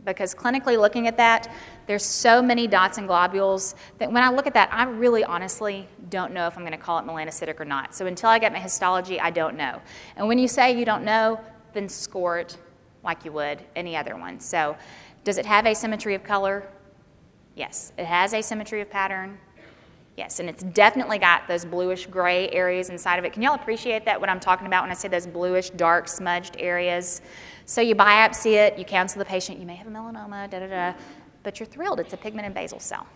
[0.07, 1.53] because clinically looking at that,
[1.87, 5.87] there's so many dots and globules that when I look at that, I really honestly
[6.09, 7.95] don't know if I'm going to call it melanocytic or not.
[7.95, 9.83] So until I get my histology, I don't know.
[10.17, 11.38] And when you say you don't know,
[11.75, 12.57] then score it
[13.05, 14.41] like you would any other one.
[14.41, 14.75] So
[15.23, 16.67] does it have asymmetry of color?
[17.55, 17.93] Yes.
[17.99, 19.38] It has asymmetry of pattern?
[20.16, 23.33] Yes, and it's definitely got those bluish gray areas inside of it.
[23.33, 26.57] Can y'all appreciate that, what I'm talking about when I say those bluish, dark, smudged
[26.59, 27.22] areas?
[27.64, 30.66] So you biopsy it, you counsel the patient, you may have a melanoma, da da
[30.66, 30.98] da,
[31.42, 31.98] but you're thrilled.
[31.98, 33.07] It's a pigmented basal cell.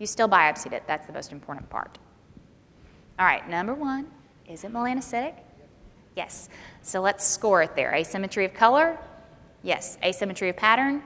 [0.00, 0.82] You still biopsied it.
[0.88, 1.98] That's the most important part.
[3.18, 4.10] All right, number one,
[4.48, 5.34] is it melanocytic?
[6.16, 6.48] Yes.
[6.82, 7.94] So let's score it there.
[7.94, 8.98] Asymmetry of color?
[9.62, 9.98] Yes.
[10.02, 11.02] Asymmetry of pattern?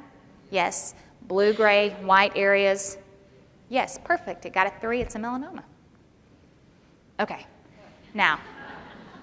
[0.50, 0.94] Yes.
[1.22, 2.96] Blue, gray, white areas?
[3.68, 3.98] Yes.
[4.02, 4.46] Perfect.
[4.46, 5.00] It got a three.
[5.00, 5.62] It's a melanoma.
[7.20, 7.46] Okay.
[8.14, 8.40] Now,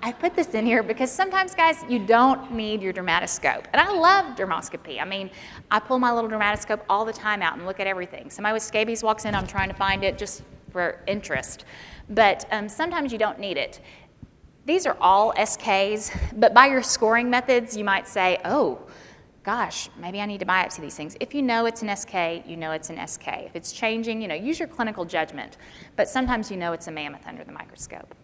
[0.06, 3.66] I put this in here because sometimes, guys, you don't need your dermatoscope.
[3.74, 5.02] And I love dermoscopy.
[5.02, 5.32] I mean,
[5.72, 8.30] I pull my little dermatoscope all the time out and look at everything.
[8.30, 11.66] Somebody with scabies walks in, I'm trying to find it just for interest.
[12.10, 13.82] But um, sometimes you don't need it.
[14.66, 18.80] These are all SKs, but by your scoring methods, you might say, oh,
[19.46, 21.16] gosh, maybe I need to biopsy these things.
[21.20, 23.28] If you know it's an SK, you know it's an SK.
[23.46, 25.58] If it's changing, you know, use your clinical judgment.
[25.96, 28.16] But sometimes you know it's a mammoth under the microscope.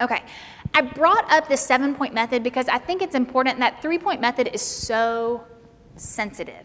[0.00, 0.22] Okay,
[0.74, 3.58] I brought up the seven point method because I think it's important.
[3.58, 5.44] That three point method is so
[5.96, 6.64] sensitive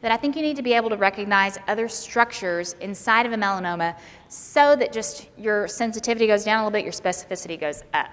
[0.00, 3.36] that I think you need to be able to recognize other structures inside of a
[3.36, 8.10] melanoma so that just your sensitivity goes down a little bit, your specificity goes up.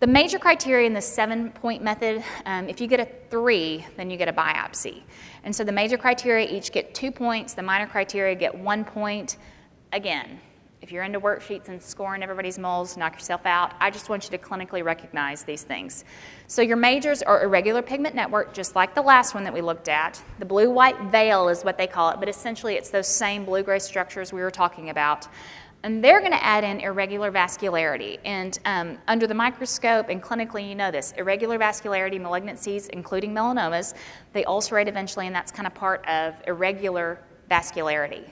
[0.00, 4.10] The major criteria in the seven point method, um, if you get a three, then
[4.10, 5.02] you get a biopsy.
[5.42, 9.38] And so the major criteria each get two points, the minor criteria get one point.
[9.92, 10.38] Again,
[10.80, 13.74] if you're into worksheets and scoring everybody's moles, knock yourself out.
[13.80, 16.04] I just want you to clinically recognize these things.
[16.46, 19.88] So your majors are irregular pigment network, just like the last one that we looked
[19.88, 20.22] at.
[20.38, 24.32] The blue-white veil is what they call it, but essentially it's those same blue-gray structures
[24.32, 25.26] we were talking about.
[25.88, 28.18] And they're going to add in irregular vascularity.
[28.26, 33.94] And um, under the microscope and clinically, you know this irregular vascularity malignancies, including melanomas,
[34.34, 37.18] they ulcerate eventually, and that's kind of part of irregular
[37.50, 38.30] vascularity.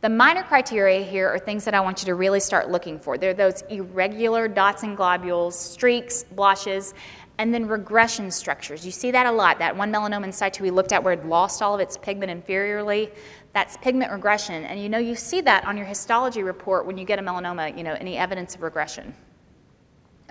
[0.00, 3.16] The minor criteria here are things that I want you to really start looking for.
[3.16, 6.92] They're those irregular dots and globules, streaks, blotches,
[7.38, 8.84] and then regression structures.
[8.84, 9.58] You see that a lot.
[9.58, 12.32] That one melanoma in situ we looked at where it lost all of its pigment
[12.32, 13.12] inferiorly,
[13.56, 14.66] that's pigment regression.
[14.66, 17.74] And you know, you see that on your histology report when you get a melanoma,
[17.74, 19.14] you know, any evidence of regression.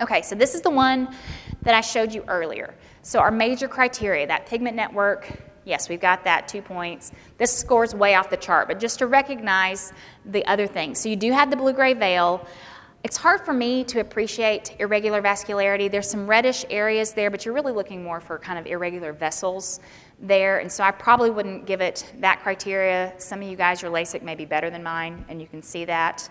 [0.00, 1.12] Okay, so this is the one
[1.62, 2.72] that I showed you earlier.
[3.02, 5.28] So our major criteria, that pigment network,
[5.64, 7.10] Yes, we've got that, two points.
[7.38, 9.92] This scores way off the chart, but just to recognize
[10.24, 11.00] the other things.
[11.00, 12.46] So you do have the blue gray veil.
[13.02, 15.90] It's hard for me to appreciate irregular vascularity.
[15.90, 19.80] There's some reddish areas there, but you're really looking more for kind of irregular vessels
[20.20, 20.58] there.
[20.58, 23.12] And so I probably wouldn't give it that criteria.
[23.18, 25.84] Some of you guys, your LASIK may be better than mine, and you can see
[25.84, 26.28] that.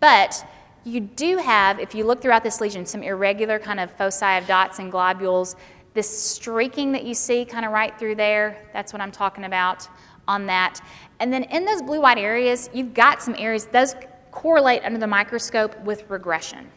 [0.00, 0.44] But
[0.84, 4.46] you do have, if you look throughout this lesion, some irregular kind of foci of
[4.46, 5.56] dots and globules
[5.92, 9.88] this streaking that you see kind of right through there, that's what I'm talking about
[10.28, 10.80] on that.
[11.18, 13.94] And then in those blue white areas, you've got some areas, those
[14.30, 16.70] correlate under the microscope with regression.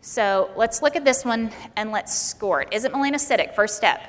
[0.00, 2.68] So let's look at this one and let's score it.
[2.72, 3.54] Is it melanocytic?
[3.54, 4.00] First step.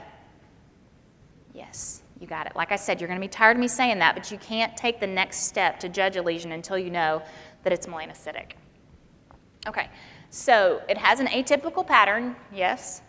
[1.53, 2.55] Yes, you got it.
[2.55, 4.75] Like I said, you're going to be tired of me saying that, but you can't
[4.77, 7.21] take the next step to judge a lesion until you know
[7.63, 8.53] that it's melanocytic.
[9.67, 9.89] Okay,
[10.29, 13.01] so it has an atypical pattern, yes.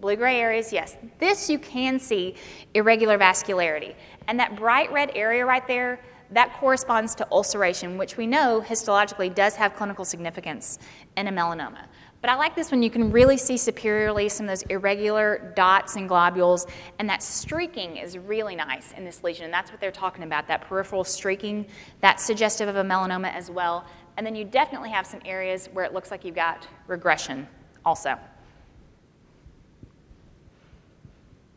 [0.00, 0.96] Blue gray areas, yes.
[1.18, 2.34] This you can see
[2.74, 3.94] irregular vascularity.
[4.26, 6.00] And that bright red area right there,
[6.32, 10.78] that corresponds to ulceration, which we know histologically does have clinical significance
[11.16, 11.86] in a melanoma.
[12.24, 12.82] But I like this one.
[12.82, 16.66] You can really see superiorly some of those irregular dots and globules,
[16.98, 19.44] and that streaking is really nice in this lesion.
[19.44, 21.66] And that's what they're talking about, that peripheral streaking.
[22.00, 23.84] That's suggestive of a melanoma as well.
[24.16, 27.46] And then you definitely have some areas where it looks like you've got regression
[27.84, 28.18] also.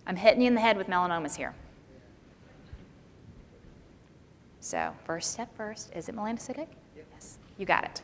[0.06, 1.56] I'm hitting you in the head with melanomas here.
[4.60, 6.68] So, first step first, is it melanocytic?
[7.14, 8.02] Yes, you got it.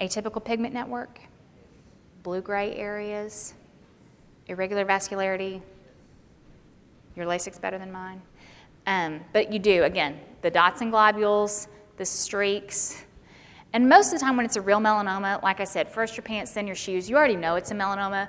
[0.00, 1.20] Atypical pigment network,
[2.22, 3.54] blue gray areas,
[4.46, 5.60] irregular vascularity.
[7.16, 8.22] Your LASIK's better than mine.
[8.86, 13.04] Um, but you do, again, the dots and globules, the streaks.
[13.72, 16.24] And most of the time, when it's a real melanoma, like I said, first your
[16.24, 18.28] pants, then your shoes, you already know it's a melanoma,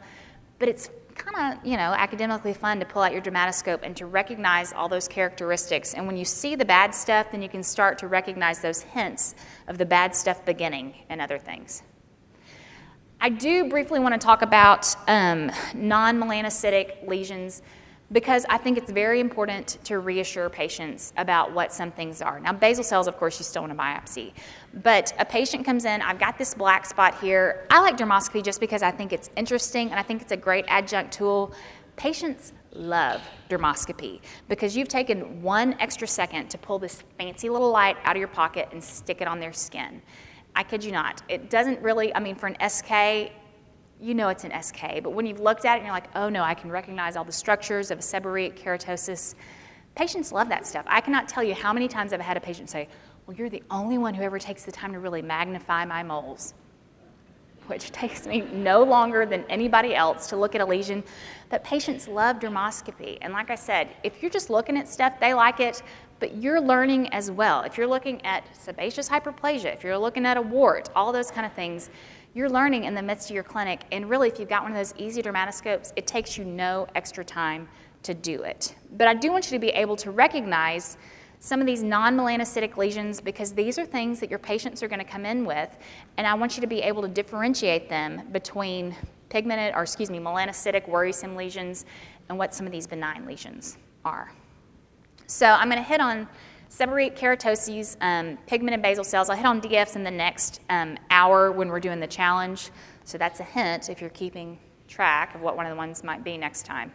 [0.60, 0.90] but it's
[1.22, 4.90] kind of, you know, academically fun to pull out your dermatoscope and to recognize all
[4.90, 5.94] those characteristics.
[5.94, 9.36] And when you see the bad stuff, then you can start to recognize those hints
[9.68, 11.84] of the bad stuff beginning and other things.
[13.20, 17.62] I do briefly want to talk about um, non melanocytic lesions
[18.12, 22.40] because I think it's very important to reassure patients about what some things are.
[22.40, 24.34] Now, basal cells, of course, you still want a biopsy,
[24.84, 27.66] but a patient comes in, I've got this black spot here.
[27.70, 30.66] I like dermoscopy just because I think it's interesting and I think it's a great
[30.68, 31.54] adjunct tool.
[31.96, 37.98] Patients love dermoscopy because you've taken one extra second to pull this fancy little light
[38.04, 40.02] out of your pocket and stick it on their skin.
[40.56, 41.22] I kid you not.
[41.30, 43.32] It doesn't really, I mean, for an SK,
[44.02, 46.28] you know it's an SK, but when you've looked at it and you're like, oh
[46.28, 49.36] no, I can recognize all the structures of a seborrheic keratosis,
[49.96, 50.86] patients love that stuff.
[50.88, 52.88] I cannot tell you how many times I've had a patient say,
[53.28, 56.56] well, you're the only one who ever takes the time to really magnify my moles,
[57.68, 61.04] which takes me no longer than anybody else to look at a lesion.
[61.50, 63.20] But patients love dermoscopy.
[63.22, 65.84] And like I said, if you're just looking at stuff, they like it,
[66.20, 67.62] but you're learning as well.
[67.62, 71.46] If you're looking at sebaceous hyperplasia, if you're looking at a wart, all those kind
[71.46, 71.90] of things,
[72.34, 74.78] you're learning in the midst of your clinic, and really, if you've got one of
[74.78, 77.68] those easy dermatoscopes, it takes you no extra time
[78.04, 78.76] to do it.
[78.98, 80.98] But I do want you to be able to recognize
[81.40, 85.00] some of these non melanocytic lesions because these are things that your patients are going
[85.00, 85.78] to come in with,
[86.18, 88.96] and I want you to be able to differentiate them between
[89.30, 91.86] pigmented, or excuse me, melanocytic worrisome lesions
[92.30, 94.32] and what some of these benign lesions are.
[95.28, 96.28] So I'm going to hit on
[96.72, 99.30] Seborrheic keratoses, um, pigmented basal cells.
[99.30, 102.70] I'll hit on DFs in the next um, hour when we're doing the challenge.
[103.04, 104.58] So that's a hint if you're keeping
[104.88, 106.94] track of what one of the ones might be next time.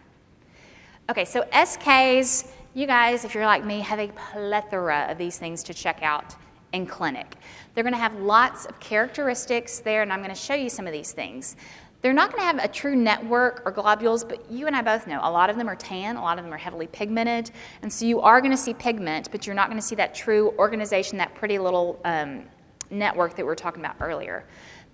[1.11, 5.63] Okay, so SKs, you guys, if you're like me, have a plethora of these things
[5.65, 6.35] to check out
[6.73, 7.35] in clinic.
[7.75, 10.87] They're going to have lots of characteristics there, and I'm going to show you some
[10.87, 11.55] of these things.
[12.03, 15.07] They're not going to have a true network or globules, but you and I both
[15.07, 17.51] know a lot of them are tan, a lot of them are heavily pigmented,
[17.83, 20.15] and so you are going to see pigment, but you're not going to see that
[20.15, 22.45] true organization, that pretty little um,
[22.91, 24.45] network that we were talking about earlier.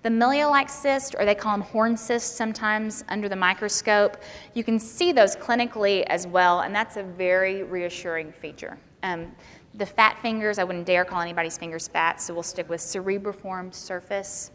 [0.01, 4.17] The milia-like cyst, or they call them horn cysts sometimes under the microscope,
[4.53, 8.77] you can see those clinically as well, and that's a very reassuring feature.
[9.03, 9.31] Um,
[9.75, 13.73] the fat fingers, I wouldn't dare call anybody's fingers fat, so we'll stick with cerebriform
[13.73, 14.51] surface.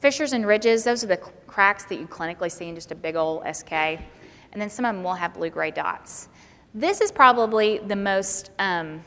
[0.00, 3.16] Fissures and ridges, those are the cracks that you clinically see in just a big
[3.16, 3.72] old SK.
[3.72, 4.00] And
[4.54, 6.28] then some of them will have blue-gray dots.
[6.72, 9.02] This is probably the most um,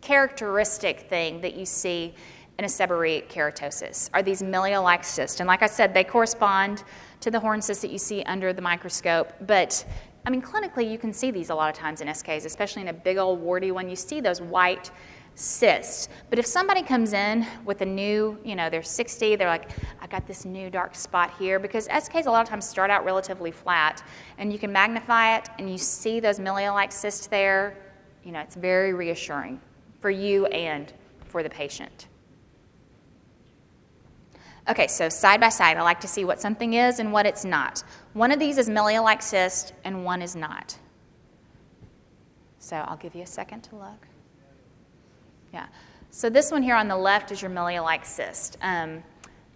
[0.00, 2.14] characteristic thing that you see
[2.58, 5.40] in a seborrheic keratosis are these milia-like cysts.
[5.40, 6.84] And like I said, they correspond
[7.20, 9.32] to the horn cysts that you see under the microscope.
[9.46, 9.84] But
[10.26, 12.88] I mean, clinically, you can see these a lot of times in SKs, especially in
[12.88, 13.88] a big old warty one.
[13.88, 14.90] You see those white
[15.40, 16.08] cysts.
[16.28, 20.06] But if somebody comes in with a new, you know, they're 60, they're like, I
[20.06, 23.50] got this new dark spot here, because SKs a lot of times start out relatively
[23.50, 24.02] flat,
[24.36, 27.76] and you can magnify it and you see those milia-like cysts there,
[28.22, 29.60] you know, it's very reassuring
[30.00, 30.92] for you and
[31.24, 32.06] for the patient.
[34.68, 37.46] Okay, so side by side, I like to see what something is and what it's
[37.46, 37.82] not.
[38.12, 40.78] One of these is milia-like cyst, and one is not.
[42.58, 44.06] So I'll give you a second to look.
[45.52, 45.66] Yeah.
[46.10, 48.56] So this one here on the left is your milia-like cyst.
[48.62, 49.02] Um,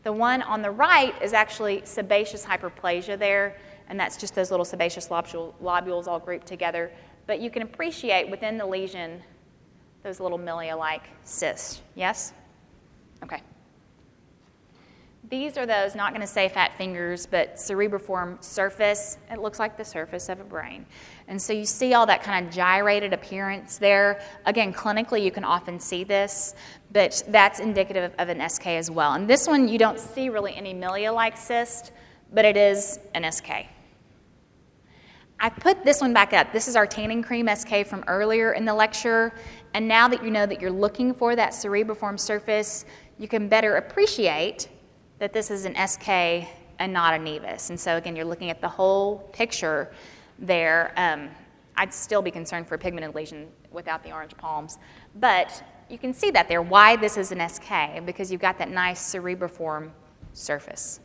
[0.03, 3.57] the one on the right is actually sebaceous hyperplasia there,
[3.89, 6.93] and that's just those little sebaceous lobules all grouped together.
[7.27, 9.23] But you can appreciate within the lesion
[10.03, 11.81] those little milia-like cysts.
[11.95, 12.35] Yes?
[13.23, 13.41] Okay.
[15.35, 19.19] These are those, not going to say fat fingers, but cerebriform surface.
[19.33, 20.87] It looks like the surface of a brain.
[21.27, 24.23] And so you see all that kind of gyrated appearance there.
[24.47, 26.55] Again, clinically, you can often see this,
[26.93, 29.15] but that's indicative of an SK as well.
[29.15, 31.91] And this one, you don't see really any milia-like cyst,
[32.33, 33.67] but it is an SK.
[35.41, 36.53] I put this one back up.
[36.53, 39.35] This is our tanning cream SK from earlier in the lecture.
[39.75, 42.85] And now that you know that you're looking for that cerebriform surface,
[43.19, 44.69] you can better appreciate
[45.19, 46.49] that this is an SK
[46.79, 47.71] and not a nevus.
[47.71, 49.93] And so again, you're looking at the whole picture
[50.39, 50.93] there.
[50.97, 51.31] Um,
[51.77, 54.79] I'd still be concerned for pigmented lesion without the orange palms.
[55.17, 58.71] But you can see that there, why this is an SK, because you've got that
[58.71, 59.91] nice cerebriform
[60.33, 61.01] surface.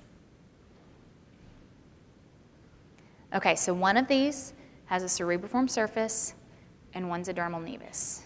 [3.34, 4.54] Okay, so one of these
[4.86, 6.34] has a cerebriform surface
[6.94, 8.22] and one's a dermal nevus.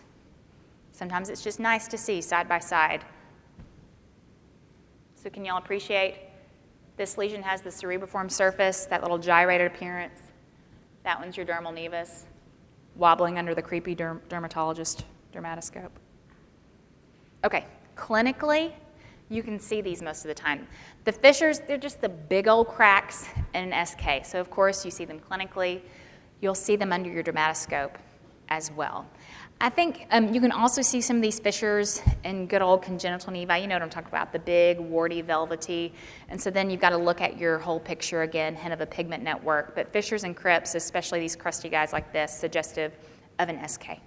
[0.93, 3.03] Sometimes it's just nice to see side by side.
[5.24, 6.15] So can y'all appreciate
[6.97, 10.19] this lesion has the cerebriform surface, that little gyrated appearance.
[11.05, 12.24] That one's your dermal nevus,
[12.97, 15.91] wobbling under the creepy derm- dermatologist dermatoscope.
[17.45, 17.65] Okay,
[17.95, 18.74] clinically,
[19.30, 20.67] you can see these most of the time.
[21.05, 24.26] The fissures, they're just the big old cracks in an SK.
[24.26, 25.80] So, of course, you see them clinically.
[26.41, 27.95] You'll see them under your dermatoscope
[28.49, 29.07] as well.
[29.62, 33.32] I think um, you can also see some of these fissures in good old congenital
[33.32, 33.62] nevi.
[33.62, 35.93] You know what I'm talking about, the big, warty, velvety.
[36.28, 38.86] And so then you've got to look at your whole picture again, hint of a
[38.86, 39.74] pigment network.
[39.74, 42.91] But fissures and crypts, especially these crusty guys like this, suggestive
[43.39, 43.99] of an SK.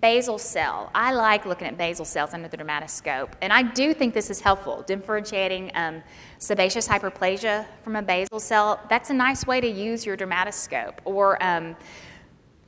[0.00, 0.90] Basal cell.
[0.92, 4.40] I like looking at basal cells under the dermatoscope, and I do think this is
[4.40, 6.02] helpful, differentiating um,
[6.38, 8.80] sebaceous hyperplasia from a basal cell.
[8.90, 10.94] That's a nice way to use your dermatoscope.
[11.04, 11.76] Or um,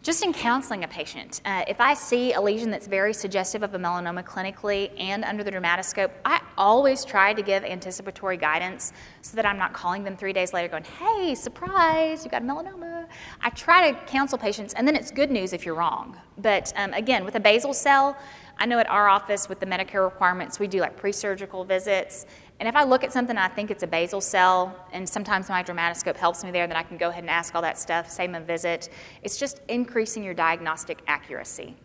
[0.06, 3.74] just in counseling a patient, uh, if I see a lesion that's very suggestive of
[3.74, 8.92] a melanoma clinically and under the dermatoscope, I always try to give anticipatory guidance
[9.22, 13.08] so that I'm not calling them three days later going, hey, surprise, you got melanoma.
[13.40, 16.16] I try to counsel patients, and then it's good news if you're wrong.
[16.38, 18.16] But um, again, with a basal cell,
[18.58, 22.26] I know at our office with the Medicare requirements, we do like pre surgical visits.
[22.58, 25.62] And if I look at something I think it's a basal cell, and sometimes my
[25.62, 28.34] dermatoscope helps me there, then I can go ahead and ask all that stuff, same
[28.34, 28.88] a visit.
[29.22, 31.76] It's just increasing your diagnostic accuracy,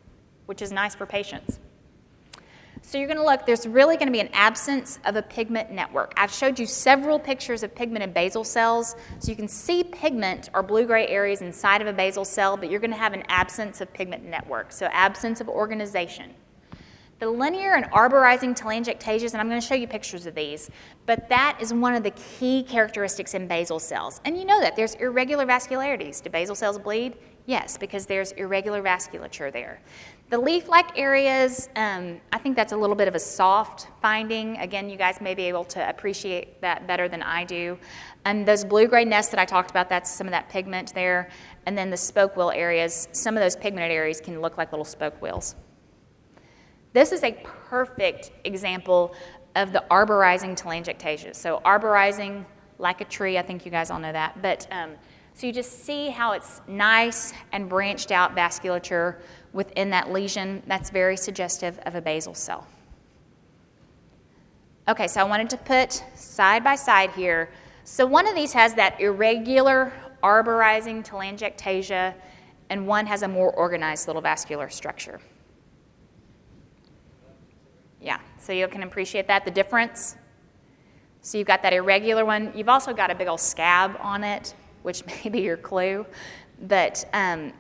[0.46, 1.60] which is nice for patients.
[2.84, 5.72] So you're going to look, there's really going to be an absence of a pigment
[5.72, 6.14] network.
[6.18, 10.64] I've showed you several pictures of pigmented basal cells, so you can see pigment or
[10.64, 13.94] blue-gray areas inside of a basal cell, but you're going to have an absence of
[13.94, 16.34] pigment network, so absence of organization.
[17.22, 20.72] The linear and arborizing telangiectasias, and I'm going to show you pictures of these,
[21.06, 24.22] but that is one of the key characteristics in basal cells.
[24.26, 26.24] And you know that there's irregular vascularities.
[26.24, 27.14] Do basal cells bleed?
[27.46, 29.82] Yes, because there's irregular vasculature there.
[30.32, 34.58] The leaf-like areas, um, I think that's a little bit of a soft finding.
[34.58, 37.78] Again, you guys may be able to appreciate that better than I do.
[38.26, 41.30] And those blue-gray nests that I talked about, that's some of that pigment there.
[41.68, 44.84] And then the spoke wheel areas, some of those pigmented areas can look like little
[44.84, 45.54] spoke wheels.
[46.94, 47.32] This is a
[47.70, 49.16] perfect example
[49.56, 51.36] of the arborizing telangiectasia.
[51.36, 52.46] So arborizing
[52.78, 54.42] like a tree, I think you guys all know that.
[54.42, 54.92] But um,
[55.34, 59.18] so you just see how it's nice and branched out vasculature
[59.54, 60.64] within that lesion.
[60.68, 62.68] That's very suggestive of a basal cell.
[64.88, 67.52] Okay, so I wanted to put side by side here.
[67.84, 72.14] So one of these has that irregular arborizing telangiectasia,
[72.70, 75.20] and one has a more organized little vascular structure.
[78.02, 80.18] Yeah, so you can appreciate that, the difference.
[81.22, 82.52] So you've got that irregular one.
[82.56, 86.06] You've also got a big old scab on it, which may be your clue.
[86.68, 87.54] But um,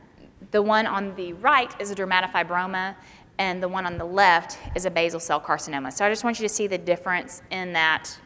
[0.50, 2.96] the one on the right is a dermatofibroma,
[3.38, 5.94] and the one on the left is a basal cell carcinoma.
[5.94, 8.18] So I just want you to see the difference in that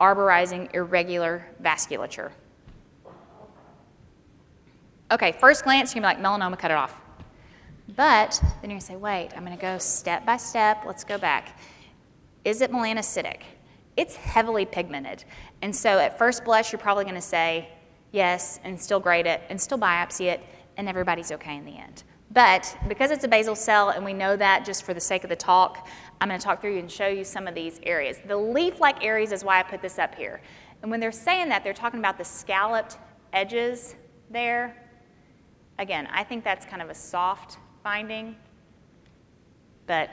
[0.00, 2.32] arborizing irregular vasculature.
[5.12, 6.98] Okay, first glance, you're gonna be like, melanoma, cut it off.
[7.96, 10.84] But then you're to say, wait, I'm going to go step by step.
[10.86, 11.58] Let's go back.
[12.44, 13.42] Is it melanocytic?
[13.96, 15.24] It's heavily pigmented.
[15.60, 17.68] And so at first blush, you're probably going to say
[18.10, 20.40] yes and still grade it and still biopsy it,
[20.76, 22.02] and everybody's okay in the end.
[22.30, 25.28] But because it's a basal cell and we know that just for the sake of
[25.30, 25.86] the talk,
[26.20, 28.20] I'm going to talk through you and show you some of these areas.
[28.26, 30.40] The leaf like areas is why I put this up here.
[30.80, 32.96] And when they're saying that, they're talking about the scalloped
[33.34, 33.96] edges
[34.30, 34.76] there.
[35.78, 38.36] Again, I think that's kind of a soft finding,
[39.86, 40.10] but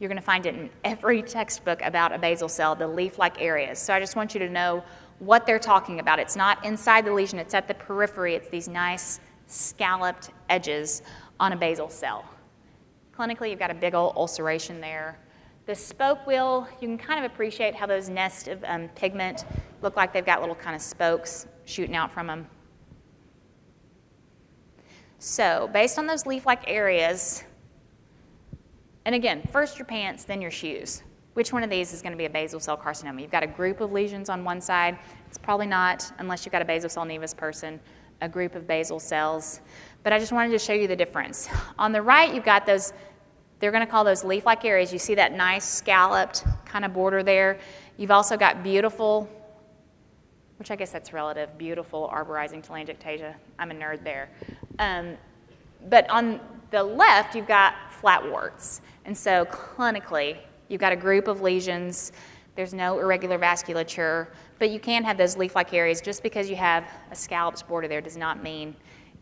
[0.00, 3.40] you're going to find it in every textbook about a basal cell, the leaf like
[3.40, 3.78] areas.
[3.78, 4.82] So I just want you to know
[5.18, 6.18] what they're talking about.
[6.18, 8.34] It's not inside the lesion, it's at the periphery.
[8.34, 11.02] It's these nice scalloped edges
[11.38, 12.24] on a basal cell.
[13.16, 15.18] Clinically, you've got a big old ulceration there.
[15.66, 19.44] The spoke wheel, you can kind of appreciate how those nests of um, pigment
[19.82, 22.46] look like they've got little kind of spokes shooting out from them.
[25.18, 27.44] So, based on those leaf like areas,
[29.04, 31.02] and again, first your pants, then your shoes.
[31.34, 33.20] Which one of these is going to be a basal cell carcinoma?
[33.22, 34.98] You've got a group of lesions on one side.
[35.28, 37.80] It's probably not, unless you've got a basal cell nevus person,
[38.20, 39.60] a group of basal cells.
[40.02, 41.48] But I just wanted to show you the difference.
[41.78, 42.92] On the right, you've got those
[43.60, 44.92] They're going to call those leaf like areas.
[44.92, 47.58] You see that nice scalloped kind of border there.
[47.96, 49.28] You've also got beautiful,
[50.58, 53.34] which I guess that's relative, beautiful arborizing telangiectasia.
[53.58, 54.30] I'm a nerd there.
[54.78, 55.16] Um,
[55.88, 56.40] but on
[56.70, 58.80] the left, you've got flat warts.
[59.04, 60.38] And so clinically,
[60.68, 62.12] you've got a group of lesions.
[62.54, 64.28] There's no irregular vasculature,
[64.58, 66.00] but you can have those leaf like areas.
[66.00, 68.74] Just because you have a scalloped border there does not mean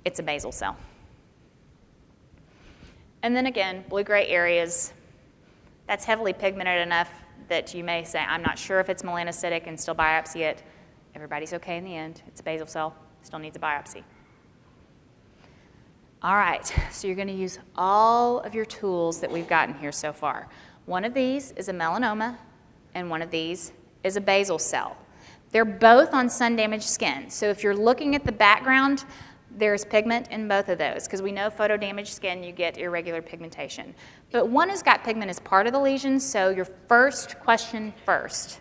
[0.05, 0.77] it's a basal cell.
[3.23, 4.93] And then again, blue gray areas,
[5.87, 7.11] that's heavily pigmented enough
[7.49, 10.63] that you may say, I'm not sure if it's melanocytic and still biopsy it.
[11.15, 12.23] Everybody's okay in the end.
[12.27, 14.05] It's a basal cell, still needs a biopsy.
[16.21, 19.93] All right, so you're going to use all of your tools that we've gotten here
[19.93, 20.49] so far.
[20.87, 22.37] One of these is a melanoma,
[22.97, 23.71] and one of these
[24.03, 24.97] is a basal cell.
[25.53, 27.31] They're both on sun damaged skin.
[27.31, 29.05] So if you're looking at the background,
[29.49, 33.23] there's pigment in both of those because we know photo damaged skin, you get irregular
[33.23, 33.95] pigmentation.
[34.33, 38.61] But one has got pigment as part of the lesion, so your first question first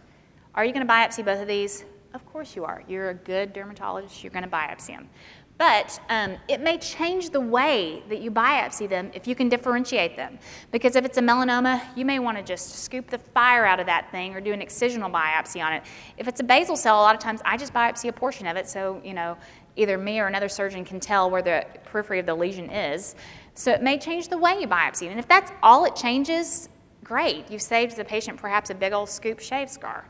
[0.53, 1.85] are you going to biopsy both of these?
[2.13, 2.83] Of course you are.
[2.87, 5.09] You're a good dermatologist, you're going to biopsy them.
[5.57, 10.15] But um, it may change the way that you biopsy them if you can differentiate
[10.15, 10.37] them.
[10.71, 13.87] Because if it's a melanoma, you may want to just scoop the fire out of
[13.87, 15.83] that thing or do an excisional biopsy on it.
[16.17, 18.55] If it's a basal cell, a lot of times I just biopsy a portion of
[18.55, 19.35] it so, you know,
[19.75, 23.15] either me or another surgeon can tell where the periphery of the lesion is.
[23.55, 25.09] So it may change the way you biopsy.
[25.09, 26.69] And if that's all it changes,
[27.03, 27.49] great.
[27.49, 30.05] You've saved the patient perhaps a big old scoop shave scar.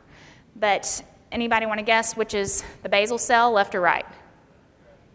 [0.57, 4.05] But anybody want to guess which is the basal cell, left or right?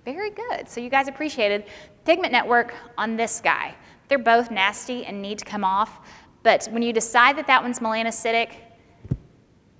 [0.05, 0.69] Very good.
[0.69, 1.65] So you guys appreciated
[2.05, 3.75] pigment network on this guy.
[4.09, 6.01] They're both nasty and need to come off.
[6.43, 8.55] But when you decide that that one's melanocytic,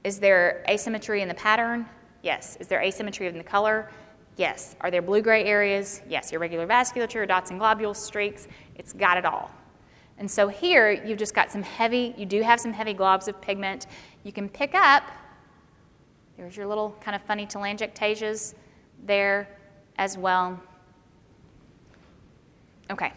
[0.05, 1.87] is there asymmetry in the pattern?
[2.23, 2.57] Yes.
[2.61, 3.91] Is there asymmetry in the color?
[4.37, 4.77] Yes.
[4.81, 6.03] Are there blue-gray areas?
[6.09, 6.33] Yes.
[6.33, 8.47] Irregular vasculature, dots and globules, streaks.
[8.77, 9.51] It's got it all.
[10.19, 13.41] And so here, you've just got some heavy, you do have some heavy globs of
[13.41, 13.87] pigment.
[14.23, 15.03] You can pick up,
[16.37, 18.55] there's your little kind of funny telangiectasias
[19.05, 19.49] there
[19.99, 20.61] as well.
[22.91, 23.13] Okay.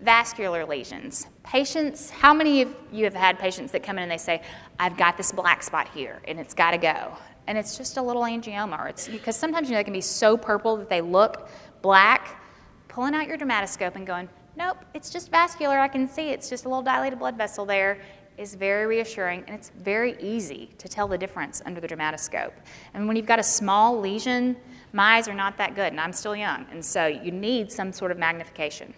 [0.00, 1.26] Vascular lesions.
[1.42, 4.42] Patients, how many of you have had patients that come in and they say,
[4.78, 7.16] I've got this black spot here and it's got to go?
[7.50, 8.78] and it's just a little angioma.
[8.78, 11.48] Or it's because sometimes you know they can be so purple that they look
[11.82, 12.40] black.
[12.86, 15.78] Pulling out your dermatoscope and going, nope, it's just vascular.
[15.78, 18.00] I can see it's just a little dilated blood vessel there
[18.38, 22.52] is very reassuring and it's very easy to tell the difference under the dermatoscope.
[22.94, 24.56] And when you've got a small lesion,
[24.92, 27.92] my eyes are not that good and I'm still young, and so you need some
[27.92, 28.94] sort of magnification.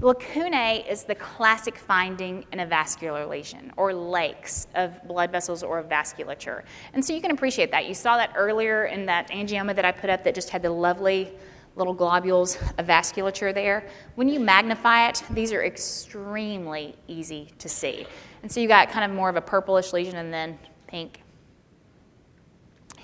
[0.00, 5.78] Lacunae is the classic finding in a vascular lesion or lakes of blood vessels or
[5.78, 6.64] of vasculature.
[6.92, 7.86] And so you can appreciate that.
[7.86, 10.70] You saw that earlier in that angioma that I put up that just had the
[10.70, 11.32] lovely
[11.76, 13.88] little globules of vasculature there.
[14.16, 18.06] When you magnify it, these are extremely easy to see.
[18.42, 21.22] And so you got kind of more of a purplish lesion and then pink.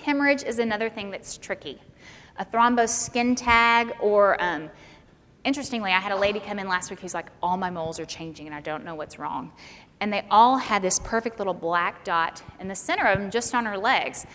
[0.02, 1.80] Hemorrhage is another thing that's tricky.
[2.38, 4.68] A thrombosed skin tag or um,
[5.44, 8.04] interestingly, I had a lady come in last week who's like, all my moles are
[8.04, 9.52] changing and I don't know what's wrong.
[10.00, 13.54] And they all had this perfect little black dot in the center of them just
[13.54, 14.26] on her legs.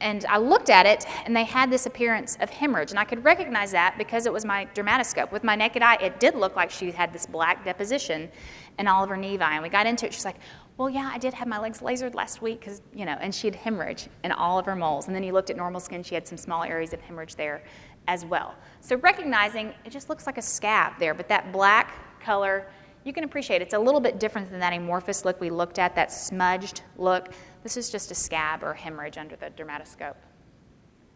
[0.00, 2.90] And I looked at it and they had this appearance of hemorrhage.
[2.90, 5.32] And I could recognize that because it was my dermatoscope.
[5.32, 8.30] With my naked eye, it did look like she had this black deposition
[8.78, 9.42] in all of her nevi.
[9.42, 10.14] And we got into it.
[10.14, 10.38] She's like,
[10.78, 13.48] well, yeah, I did have my legs lasered last week because, you know, and she
[13.48, 15.08] had hemorrhage in all of her moles.
[15.08, 17.64] And then you looked at normal skin, she had some small areas of hemorrhage there
[18.06, 18.54] as well.
[18.80, 22.68] So recognizing it just looks like a scab there, but that black color,
[23.02, 25.96] you can appreciate it's a little bit different than that amorphous look we looked at,
[25.96, 27.32] that smudged look.
[27.64, 30.14] This is just a scab or hemorrhage under the dermatoscope.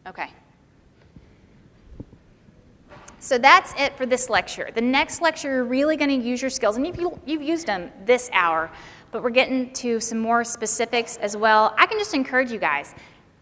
[0.09, 0.31] Okay.
[3.21, 4.71] So that's it for this lecture.
[4.75, 7.93] The next lecture, you're really going to use your skills, and you've, you've used them
[8.05, 8.69] this hour,
[9.13, 11.75] but we're getting to some more specifics as well.
[11.79, 12.95] I can just encourage you guys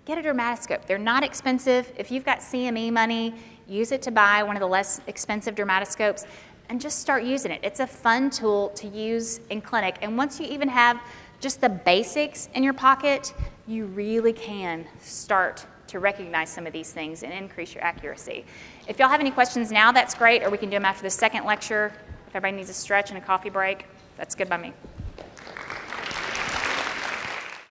[0.05, 0.87] get a dermatoscope.
[0.87, 1.91] They're not expensive.
[1.97, 3.33] If you've got CME money,
[3.69, 6.27] use it to buy one of the less expensive dermatoscopes
[6.69, 7.61] and just start using it.
[7.63, 9.97] It's a fun tool to use in clinic.
[10.03, 11.01] And once you even have
[11.39, 13.33] just the basics in your pocket,
[13.67, 18.45] you really can start to recognize some of these things and increase your accuracy.
[18.89, 21.11] If y'all have any questions now, that's great, or we can do them after the
[21.11, 21.93] second lecture.
[22.27, 24.73] If everybody needs a stretch and a coffee break, that's good by me.